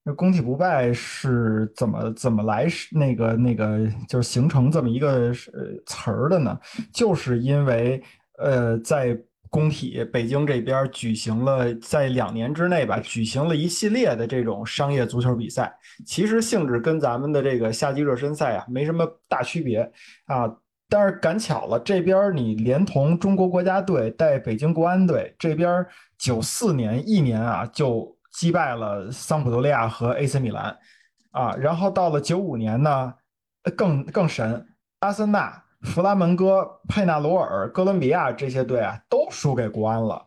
[0.03, 6.59] 那“工体不败”是怎么怎么来那个那个就是形成这么一个呃词儿的呢？
[6.93, 8.03] 就是因为
[8.39, 9.17] 呃在
[9.51, 15.73] 工体北京这边举行了在两年之内吧，举行了一系列的这种商业足球比赛，
[16.05, 19.81] 其实性质跟咱们的这个夏季热身赛啊没什么大区别
[20.27, 20.49] 啊。
[20.91, 25.87] 但是赶巧了，这边你连同中国国家队带北京国安队，这边
[26.17, 30.75] 九四年一年啊就击败了桑普多利亚和 AC 米兰，
[31.31, 33.13] 啊，然后到了九五年呢，
[33.77, 34.67] 更更神，
[35.01, 40.21] 阿森纳、弗拉门戈、佩纳罗尔、哥伦比亚这些队啊都输给国安了，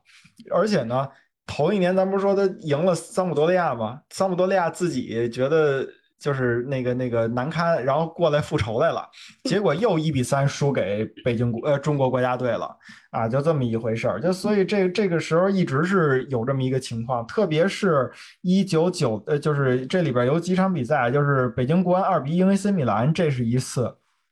[0.53, 1.07] 而且呢，
[1.45, 4.01] 头一年咱不是说他赢了桑普多利亚吗？
[4.09, 5.87] 桑普多利亚自己觉得。
[6.21, 9.03] 就是那个那个难堪，然后过来复仇来了，
[9.45, 12.69] 结果又一比三输给北京国呃中国国家队了
[13.09, 14.21] 啊，就这么一回事儿。
[14.21, 23.91] 就所以这这个时候一直是有这么一个情况，特别是一九九呃，就是这里边有几场比赛，就是北京国安二比一赢 AC 米兰，这是一次，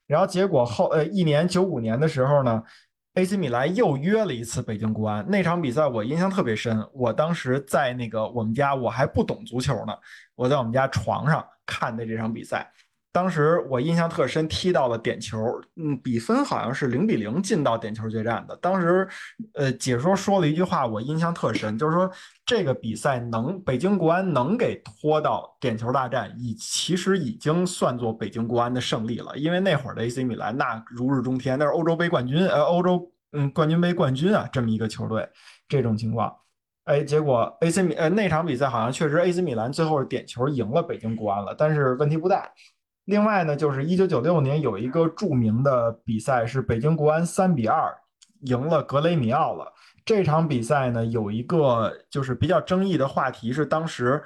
[0.10, 2.62] 然后结果后呃一年九五年的时候呢。
[3.16, 6.88] AC 米兰又约了一次北京国安，那场比赛我印象特别深。
[6.94, 9.94] 我当时在那个我们家，我还不懂足球呢，
[10.36, 12.72] 我在我们家床上看的这场比赛。
[13.12, 18.56] 当时我印象特深，踢到了点球，嗯，比分好像是零比零进到点球决战的。
[18.58, 19.08] 当时，
[19.56, 22.10] 呃，解说说了一句话，我印象特深，就是说
[22.46, 29.36] 这个比赛能北京国安能给拖到点球大战，已其实已经算作北京国安的胜利了。
[29.36, 35.28] 因为那会儿的 AC 米兰那如日中天，那是欧洲杯冠军，呃，欧洲嗯冠军杯冠军啊，这么一个球队，
[35.68, 36.32] 这种情况，
[36.86, 42.48] 哎，结果 AC 米呃那场比赛好像确实 AC 米兰最后是点球赢了北京国安了，但是问题不大。
[43.10, 47.92] 另外呢，就是一九九六年有一个著名的比赛，是北京国安三比二
[48.42, 49.66] 赢了格雷米奥了。
[50.06, 54.22] 这场比赛呢，有一个就是比较争议的话题是，当时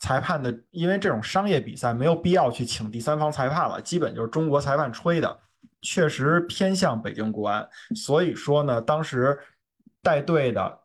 [0.00, 5.38] 裁判的，因为这种商业比赛没有必要去请第三方裁判了，基本就是中国裁判吹的，
[5.80, 7.64] 确实偏向北京国安。
[7.94, 9.38] 所以说呢，当时
[10.02, 10.80] 带队的。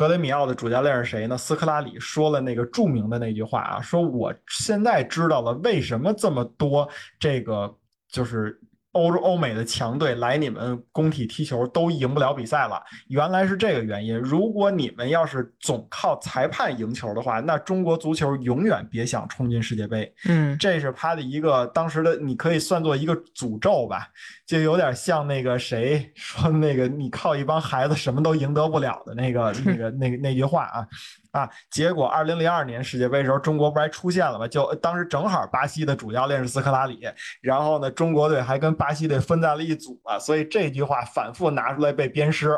[0.00, 1.36] 格雷米奥的主教练是谁呢？
[1.36, 6.88] 斯科拉里说了那个著名的那句话啊，说我现在知道了为什么这么多
[7.18, 7.76] 这个
[8.08, 8.58] 就是。
[8.92, 14.16] 欧洲、欧美的强队来你们工体踢球都赢不了比赛了，原来是这个原因。
[14.16, 20.12] 如果你们要是总靠裁判赢球的话，那中国足球永远别想冲进世界杯。
[20.26, 24.08] 嗯，这是他的一个当时的，你可以算作一个诅咒吧，
[24.44, 30.86] 就有点像那个谁说那个你靠一帮孩子什么都赢得不了的那个 那个那个那句话啊。
[31.32, 31.48] 啊！
[31.70, 34.48] 结果二零零二年世界杯时候，中国不还出现了吗？
[34.48, 37.00] 就当时正好巴西的主教练是斯科拉里，
[37.40, 42.50] 然后呢，中国队还跟巴西队分在了一组啊，所以这句话反复拿出来被鞭尸，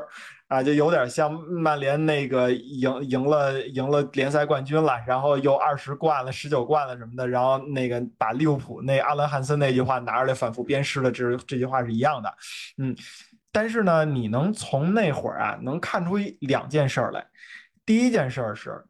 [0.49, 12.35] 啊，就有点像曼联那个赢赢了赢了联赛冠军了，然后又二十冠了、十九冠了什么的，然后那个把利物浦那阿伦汉森那句话拿出来反复鞭尸的，这这句话是一样的。
[12.79, 12.97] 嗯，
[13.53, 17.27] 但是呢，你能从那会儿啊，能看出两件事来。
[17.85, 18.85] 第一件事是，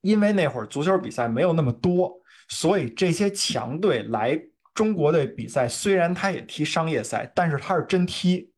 [0.00, 2.12] 因为那会儿足球比赛没有那么多，
[2.48, 4.40] 所以这些强队来
[4.74, 8.50] 中国队比赛，虽然他也踢商业赛，但是他是真踢。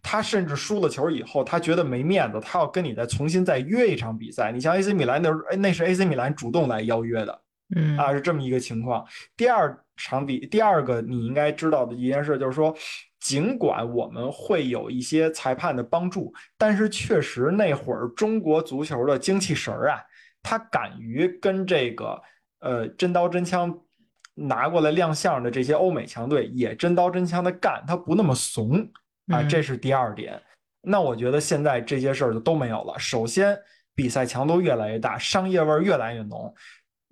[0.00, 4.52] 他甚至输了球以后，他觉得没面子，他要跟你再重新再约一场比赛。
[4.52, 7.42] 你像 AC 米兰那那是 AC 米兰主动来邀约的，
[7.76, 9.04] 嗯啊，是这么一个情况。
[9.36, 12.74] 第二场比，第二个你应该知道的一件事就是说。
[13.28, 20.00] 尽管我们会有一些裁判的帮助，但是确实那会儿中国足球的精气神儿啊，
[20.42, 22.18] 他敢于跟这个
[22.60, 23.78] 呃真刀真枪
[24.34, 28.90] 拿过来亮相的这些欧美强队也真刀真枪的干，他不那么怂
[29.30, 30.40] 啊，这是第二点。
[30.80, 32.98] 那我觉得现在这些事儿就都没有了。
[32.98, 33.54] 首先，
[33.94, 36.54] 比赛强度越来越大，商业味儿越来越浓。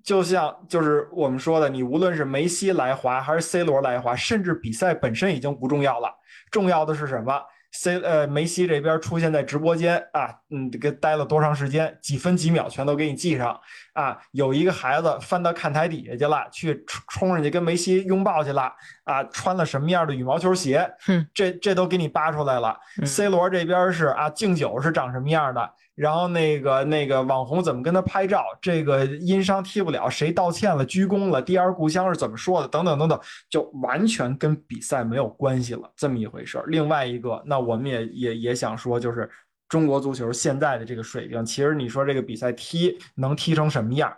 [0.06, 6.08] 就像就是我们说的，你无论是梅西来华还是 C 罗来华，甚至比赛本身已经不重要了，
[6.52, 7.42] 重要的是什么
[7.72, 13.60] ？C 呃梅西这边出现在直播间啊，嗯，给待了多长时间，几分几秒全都给你记上
[13.94, 14.16] 啊。
[14.30, 18.72] 有一个孩子翻到看台底下去了，去冲冲上去跟梅西拥抱去了
[19.02, 20.88] 啊，穿了什么样的羽毛球鞋？
[21.34, 22.78] 这这都给你扒出来了。
[23.04, 25.68] C 罗这边是啊，敬酒是长什么样的？
[25.96, 28.44] 然后那个那个网红怎么跟他拍照？
[28.60, 30.84] 这个因伤踢不了，谁道歉了？
[30.84, 31.40] 鞠躬了？
[31.40, 32.68] 第二故乡是怎么说的？
[32.68, 33.18] 等等等等，
[33.48, 36.66] 就完全跟比赛没有关系了，这么一回事儿。
[36.66, 39.28] 另外一个，那我们也也也想说，就是
[39.70, 44.14] 中国足球现在的这个水平，其实你说这个比赛踢能踢成什么样，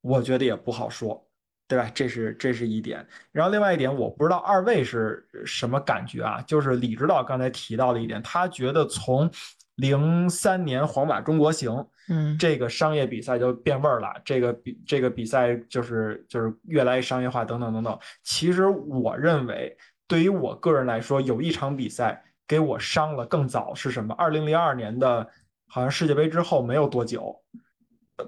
[0.00, 1.22] 我觉得也不好说，
[1.68, 1.90] 对吧？
[1.94, 3.06] 这是这是一点。
[3.32, 6.42] 然后另外一点，我不知道二位是什么感觉啊？
[6.46, 9.30] 就是李指导刚才提到的一点，他觉得从
[9.78, 17.96] 零三年皇马中国行，嗯这个商业比赛就变味儿了，这个比这个比赛就是就是越来越商业化，等等等等。
[18.24, 19.76] 其实我认为，
[20.08, 24.12] 对于我个人来说，有一场比赛给我伤了更早是什么？
[24.18, 25.24] 二零零二年的，
[25.68, 27.40] 好像世界杯之后没有多久，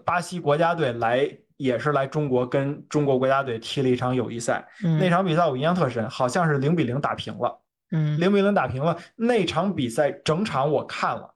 [0.05, 7.60] 巴西国家队来也是来中国跟中国国家队踢了一场友谊赛，那嗯场比赛我印象特深，好像是零比零打平了。
[7.91, 8.97] 嗯零比零打平了。
[9.17, 11.29] 那场比赛整场我看了，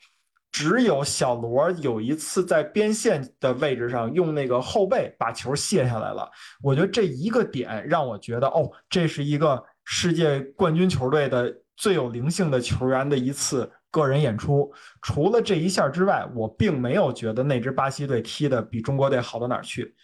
[0.52, 6.30] 只有小罗有一次在边线的位置上用那个后背把球卸下来了。
[6.62, 14.72] 我觉得这一个点让我觉得，哦，这是一个世界冠军球队的最有灵性的球员的一次个人演出。
[15.02, 19.94] 除了这一下之外，我并没有觉得那支巴西队踢的比中国队好到哪儿去。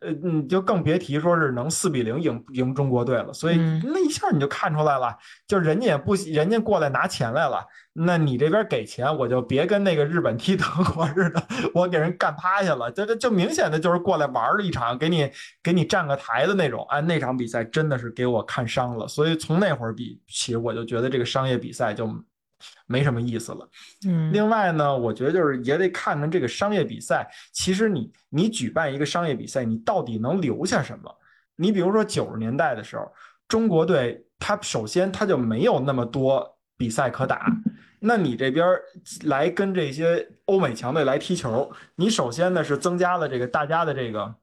[0.00, 3.82] 呃，你就更别提说是能四比零赢赢中国队了，所以嗯。
[3.84, 5.16] 那一下你就看出来了，
[5.46, 11.42] 就人家也不，人家过来拿钱来了，那你这边给钱，我就别跟那个日本踢德国似的，
[11.74, 15.30] 我给人干趴下了，这这就明显的就是过来玩了一场，给你
[15.62, 16.86] 给你站个台的那种。
[16.90, 22.08] 哎，那场比赛真的是给我看伤了，所以从那会儿比起，我就觉得这个商业比赛就
[22.86, 23.68] 没什么意思了。
[24.06, 27.28] 嗯另外呢，我觉得就是也得看看这个商业比赛。
[27.52, 31.14] 其实你你举办一个商业比赛，你到底能留下什么？
[31.56, 33.10] 你比如说九十年代的时候，
[33.46, 37.46] 中国队它首先它就没有那么多比赛可打，
[38.00, 38.66] 那你这边
[39.24, 44.34] 来跟这些欧美强队来踢球，你首先呢是增加了这个大家的这个。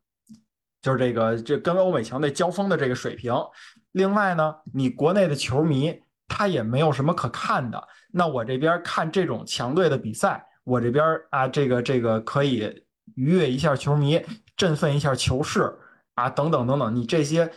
[0.81, 3.33] 就是这个这跟欧美强队交锋的这个水平，
[3.93, 7.87] 另外呢，你国内的球迷他也没有什么可看的，
[8.17, 12.61] 那我这边看这种强队的比赛，我这边啊，这个这个可以
[13.15, 14.21] 愉悦一下球迷，
[14.55, 15.77] 振奋一下球市
[16.13, 17.51] 啊，等等等等，你这些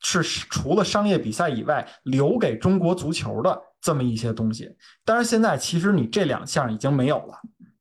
[0.00, 4.76] 是除了商业比赛以外，留给中国足球的这么一些东西。
[5.02, 7.40] 但是现在其实你这两项已经没有了，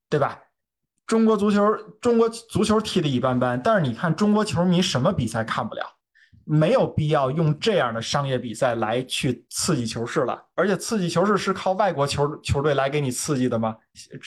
[0.10, 0.40] 对吧？
[1.06, 5.84] 中国足球，中国足球踢得一般般，但是你看中国球迷什么比赛看不了？
[6.46, 13.76] 没有必要用这样的商业比赛来去刺激球市了，而且刺激球市是靠外国球球队来给你刺激的吗？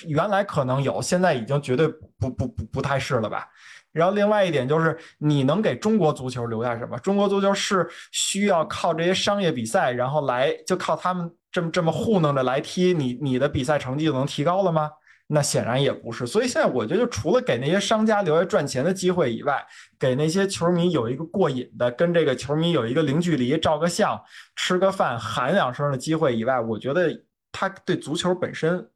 [0.07, 1.89] 原来可能有，现在已经绝对
[2.19, 3.47] 不不不不太是了吧？
[3.93, 6.99] 然后另外一点就是，你能给中国足球留下什么？
[6.99, 14.91] 中国足球是需要靠这些商业比赛，然后来就靠他们这么这么糊弄着来踢，你你的比赛成绩就能提高了吗？
[15.27, 19.65] 那显然也不是，所以现在我觉得，除了给那些商家留下赚钱的机会以外，
[19.99, 24.21] 给那些球迷有一个过瘾的，跟这个球迷有一个零距离照个相、
[24.55, 28.87] 吃个饭、喊两声的机会以外，我觉得他对足球本身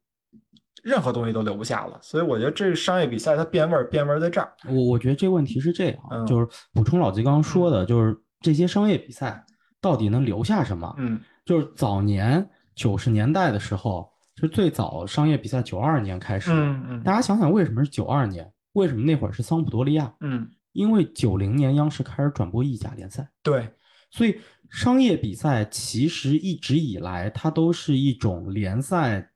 [0.83, 1.97] 任何东西都留不下了。
[2.01, 4.53] 所以我觉得这个商业比赛它变味儿，变味儿在这儿。
[4.67, 9.43] 我我觉得这个问题是这样，嗯就是补充老季刚刚说的，就是这些商业比赛
[9.81, 10.93] 到底能留下什么？
[10.97, 14.08] 嗯就是早年九十年代的时候，
[14.39, 18.49] 就最早商业比赛九二年开始，嗯嗯大家想想为什么是九二年？
[18.73, 20.15] 为什么那会儿是桑普多利亚？
[20.21, 23.69] 嗯，因为九零年央视开始转播意甲联赛，对，
[24.11, 24.39] 所以
[24.69, 29.31] 商业比赛其实一直以来它都是一种联赛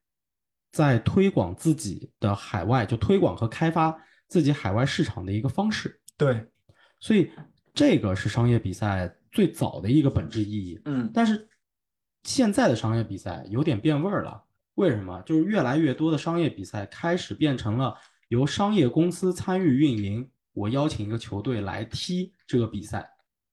[0.71, 3.93] 在推广自己的海外，就推广和开发
[4.29, 5.99] 自己海外市场的一个方式。
[6.17, 6.47] 对，
[7.01, 7.29] 所以
[7.73, 10.79] 这个是商业比赛最早的一个本质意义。
[10.85, 11.49] 嗯但是
[12.23, 14.41] 现在的商业比赛有点变味儿了，
[14.75, 15.21] 为什么？
[15.23, 17.95] 就是越来越多的商业比赛开始变成了
[18.29, 23.09] 由商业公司参与运营，我邀请一个球队来踢这个比赛，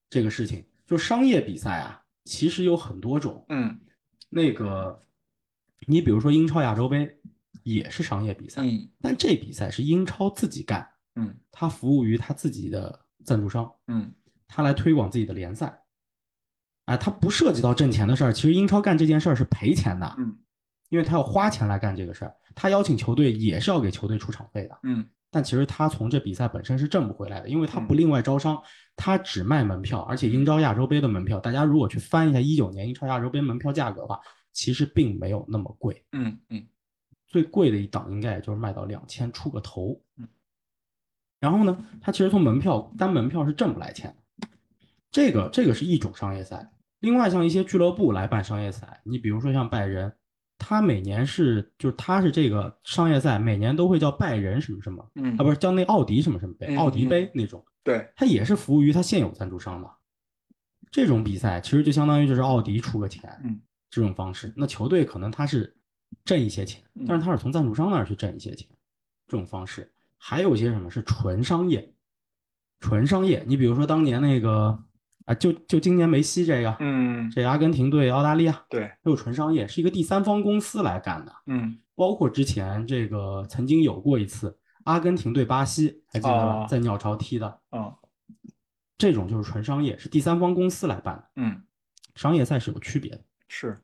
[0.09, 0.65] 这个事情。
[0.87, 3.45] 就商业比赛啊，其实有很多种。
[3.49, 3.79] 嗯
[4.29, 5.05] 那个，
[5.87, 7.19] 你比如说英超亚洲杯
[7.63, 13.71] 也是商业比赛，嗯但这比赛是英超自己干，嗯他服务于他自己的赞助商。
[13.89, 14.13] 嗯
[14.49, 15.83] 他来推广自己的联赛，
[16.87, 18.33] 哎，他不涉及到挣钱的事儿。
[18.33, 20.37] 其实英超干这件事儿是赔钱的，嗯
[20.91, 22.37] 因为他要花钱来干这个事儿。
[22.55, 28.61] 他邀请球队也是要给球队出场费的，嗯但其实他从这比赛本身是挣不回来的，因为他嗯不另外招商，
[28.97, 30.01] 他只卖门票。
[30.01, 34.21] 而且英超亚洲杯的门票，大家如果去翻一下一九年英超亚洲杯门票价格的话，
[34.53, 36.67] 其实并没有那么贵，嗯嗯
[37.29, 40.29] 最贵的一档应该也就是卖到两千出个头嗯。
[41.39, 44.49] 然后呢，他其实从门票单门票是挣不来钱的。
[45.13, 46.73] 这个这个是一种商业赛。
[46.99, 50.13] 另外，像一些俱乐部来办商业赛，你比如说像拜仁，
[50.61, 59.91] 他每年是就是他是这个商业赛每年都会叫拜仁什么什么嗯啊，不是叫那奥迪什么什么杯，嗯奥迪杯那种，对，它也是服务于他现有赞助商的。
[60.91, 63.59] 这种比赛其实就相当于就是奥迪出个钱，嗯，
[63.91, 65.75] 这种方式，那球队可能他是
[66.25, 68.69] 挣一些钱，嗯但是他是从赞助商那儿去挣一些钱，
[69.27, 69.91] 这种方式。
[70.23, 71.95] 还有一些什么是纯商业，
[72.81, 73.43] 纯商业。
[73.47, 74.79] 你比如说当年那个
[75.31, 81.33] 啊，就就今年梅西这个，嗯，这阿根廷对澳大利亚，对，都是纯商业，是一个第三方公司来干的。
[81.47, 86.65] 嗯包括之前这个曾经有过一次阿根廷对巴西，还记得吧？
[86.65, 87.95] 哦在鸟巢踢的，嗯
[88.99, 91.31] 这种就是纯商业，是第三方公司来办的。
[91.37, 91.63] 嗯，
[92.17, 93.79] 商业赛是有区别的，是，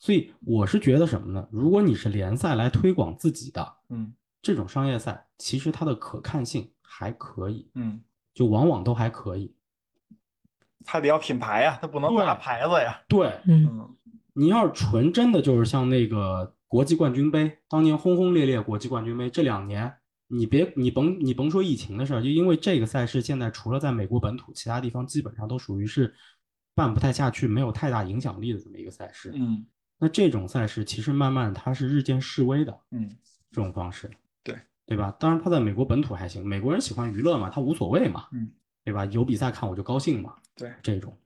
[0.00, 1.48] 所以我是觉得什么呢？
[1.52, 4.12] 如果你是联赛来推广自己的嗯
[4.42, 8.00] 这种商业赛，其实它的可看性还可以，嗯，
[8.34, 9.54] 就往往都还可以。
[10.84, 13.00] 他得要品牌呀，他不能对打牌子呀。
[13.08, 13.96] 对嗯嗯
[14.32, 19.92] 你要是纯真的就是像那个国际冠军杯，当年轰轰烈烈国际冠军杯，这两年
[20.28, 26.14] 你别你甭你甭说疫情的事儿，就因为这个赛事现在除了在美国本土，其他地方基本上都属于是
[26.74, 29.32] 办不太下去，没有太大影响力的这么一个赛事。
[29.34, 29.66] 嗯
[30.02, 33.10] 那这种赛事其实慢慢它是日渐式微的嗯
[33.50, 34.10] 这种方式，
[34.42, 35.14] 对对吧？
[35.20, 38.50] 当然它在美国本土还行，美国人喜欢娱乐嘛，他无所谓嘛，嗯，
[38.82, 39.04] 对吧？
[39.06, 41.16] 有比赛看我就高兴嘛，对，这种。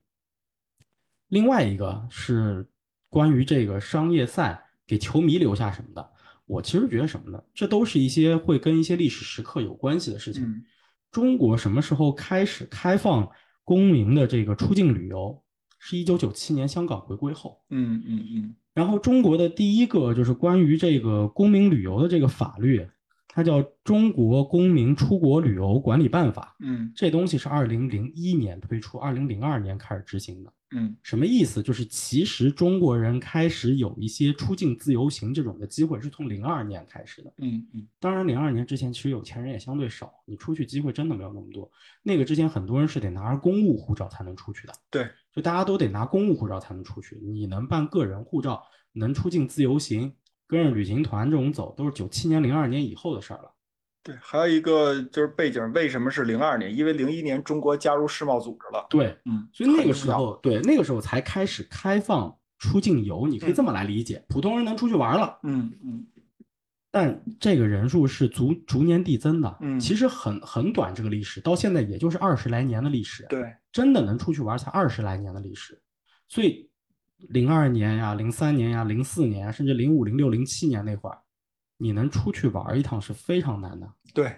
[1.28, 2.66] 另外一个是
[3.08, 6.10] 关于这个商业赛给球迷留下什么的，
[6.46, 7.42] 我其实觉得什么呢？
[7.54, 10.44] 这都是一些会跟一些历史时刻有关系的事情。
[10.44, 10.64] 嗯
[11.10, 13.30] 中国什么时候开始开放
[13.62, 15.40] 公民的这个出境旅游？
[15.78, 17.62] 是一九九七年香港回归后。
[17.70, 22.84] 嗯嗯嗯然后中国的第一个就是关于这个公民旅游的这个法律，
[23.34, 26.56] 它叫《中国公民出国旅游管理办法》。
[26.64, 30.52] 嗯这东西是二零零一年推出，二零零二年开始执行的。
[30.76, 31.60] 嗯什么意思？
[31.60, 37.32] 就是其实中国人开始有一些出境自由行这种的机会，是从零二年开始的。
[37.38, 41.68] 嗯嗯当然，零二年之前其实有钱人也相对少，你出去机会真的没有那么多。
[42.04, 47.18] 那个之前很多人是得拿着公务护照才能出去的，对，就大家都得拿公务护照才能出去。
[47.20, 48.62] 你能办个人护照，
[48.92, 50.12] 能出境自由行，
[50.46, 53.50] 跟着旅行团这种走，都是九七年、零二年以后的事儿了。
[54.02, 56.76] 对，还有一个就是背景，为什么是零二年？
[56.76, 58.86] 因为零一年中国加入世贸组织了。
[58.90, 65.38] 对，嗯，所以那个时候，对那个时候才开始开放出境游，你可以这么来理解，普通人能出去玩了。
[65.42, 66.06] 嗯嗯
[66.90, 75.82] 但这个人数是逐逐年递增的，嗯其实很很短，这个历史到现在也就是二十来年的历史，对，真的能出去玩才二十来年的历史，
[76.28, 76.70] 所以
[77.28, 81.18] 零二年呀、零三年呀、零四年啊，甚至零五、零六、零七年那会儿，
[81.78, 83.90] 你能出去玩一趟是非常难的。
[84.12, 84.36] 对，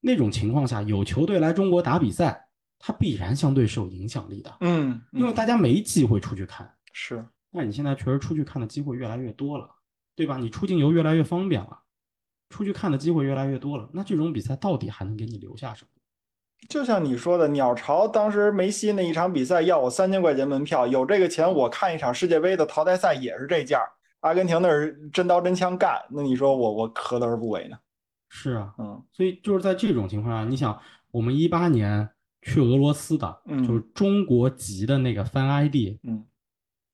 [0.00, 2.48] 那种情况下，有球队来中国打比赛，
[2.78, 6.68] 它必然相对是有影响力的，嗯，因为嗯大家没机会出去看。
[6.92, 9.68] 是，那你现在确实出去看的机会越来越多了，
[10.14, 10.38] 对吧？
[10.38, 11.78] 你出境游越来越方便了，
[12.48, 16.01] 出去看的机会越来越多了，那这种比赛到底还能给你留下什么？
[16.68, 23.90] 就像你说的，鸟巢当时梅西那一场比赛要我三千块钱门票，有这个钱我看一场世界杯的淘汰赛也是这价儿。
[24.20, 27.76] 阿根廷那是真刀真枪干，那你说我我何乐而不为呢？
[28.28, 30.80] 是啊，嗯所以就是在这种情况下，你想，
[31.10, 32.08] 我们一八年
[32.40, 36.24] 去俄罗斯的，嗯就是中国籍的那个 fan ID，嗯，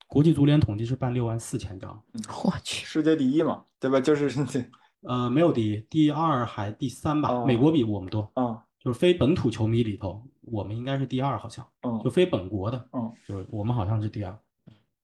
[0.07, 2.01] 国际足联统计是办六万四千张，
[2.43, 4.01] 我去，世界第一嘛，对吧？
[4.01, 4.27] 就是
[5.07, 14.39] 呃，没有第一，第二还第三吧，哦美国比我们多，嗯就是非本土球迷里头，我们应该是第二，好像嗯就非本国的，嗯就是我们好像是第二，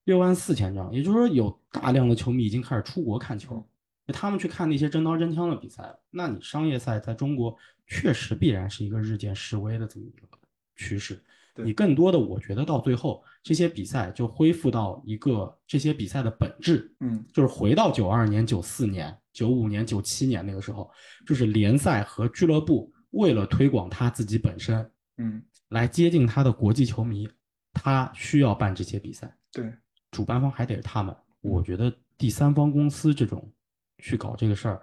[0.05, 3.61] 六万四千张，也就是说有大量的球迷已经开始出国看球，
[4.07, 5.93] 他们去看那些真刀真枪的比赛。
[6.09, 10.27] 那你商业赛在中国确实必然是一个日渐式微的这么一个
[10.75, 11.21] 趋势。
[11.53, 20.91] 对你更多的，我觉得到最后这些比赛就恢复到一个这些比赛的本质，嗯就是回到九二年、九四年、九五年、九七年那个时候，
[21.25, 27.27] 就是联赛和俱乐部为了推广他自己本身，嗯，来接近他的国际球迷，
[27.73, 29.73] 他需要办这些比赛，对，
[30.11, 31.15] 主办方还得是他们。
[31.41, 33.51] 我觉得第三方公司这种
[33.99, 34.81] 去搞这个事儿，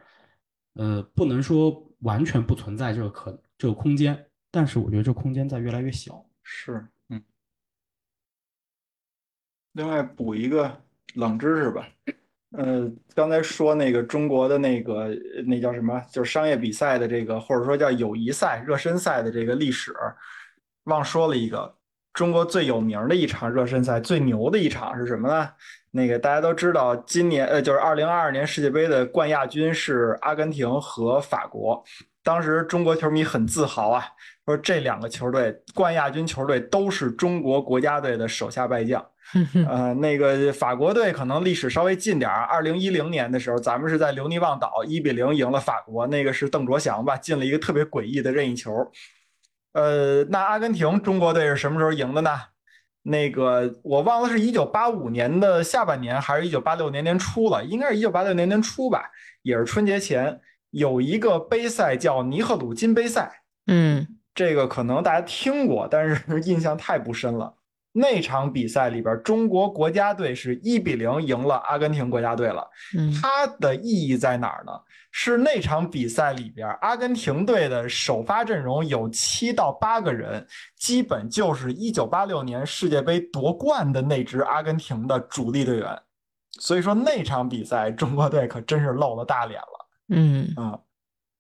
[0.75, 6.25] 呃，不能说完全不存在这个可这个空间，但是我觉得这空间在越来越小。
[6.43, 7.23] 是，嗯。
[9.73, 10.83] 另外补一个
[11.15, 11.87] 冷知识吧，
[12.57, 15.09] 呃，刚才说那个中国的那个
[15.47, 19.95] 那叫什么，就是商业比赛的这个，或者说叫友谊赛、热身赛的这个历史，
[20.85, 21.75] 忘说了一个，
[22.13, 25.49] 中国最有名的一场热身赛，最牛的一场是什么呢？
[25.93, 31.83] 那个大家都知道，今年呃就是二零二二年世界杯的冠亚军是阿根廷和法国，
[32.23, 34.05] 当时中国球迷很自豪啊，
[34.45, 39.03] 说这两个球队冠亚军球队都是中国国家队的手下败将。
[39.69, 48.71] 呃，那个法国队可能历史稍微近点儿，二零一零年的时候，咱们是在留尼旺岛一比零赢了法国，那个是邓卓翔吧进了一个特别诡异的任意球。
[49.73, 52.31] 呃，那阿根廷中国队是什么时候赢的呢？
[53.05, 59.11] 那个我忘了是一九八五年的下半年还是一九八六年年初了，应该是一九八六年年初吧，
[59.43, 60.39] 也是春节前
[60.71, 67.53] 有一个杯赛叫尼赫鲁金杯赛，嗯这个可能大家听过，但是 印象太不深了。
[67.93, 72.67] 那场比赛里边，中国国家队是一比零赢了阿根廷国家队了。
[72.97, 74.73] 嗯它的意义在哪儿呢？
[75.15, 80.47] 是那场比赛里边，阿根廷队的首发阵容有七到八个人，
[80.77, 86.03] 基本就是一九八六年世界杯夺冠的那支阿根廷的主力队员。
[86.59, 89.89] 所以说那场比赛，中国队可真是露了大脸了。
[90.09, 90.81] 嗯，嗯，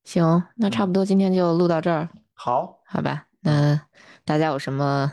[0.04, 3.26] 行，那差不多今天就录到这儿，好，好吧？
[3.40, 3.80] 那
[4.24, 5.12] 大家有什么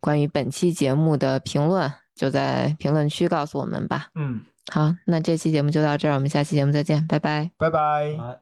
[0.00, 4.08] 关于本期节目的评论，就在评论区告诉我们吧。
[4.14, 4.40] 嗯，
[4.72, 7.50] 好，那这期节目就到这儿，我们下期节目再见，拜拜。
[7.56, 8.16] 拜拜。
[8.16, 8.36] 啊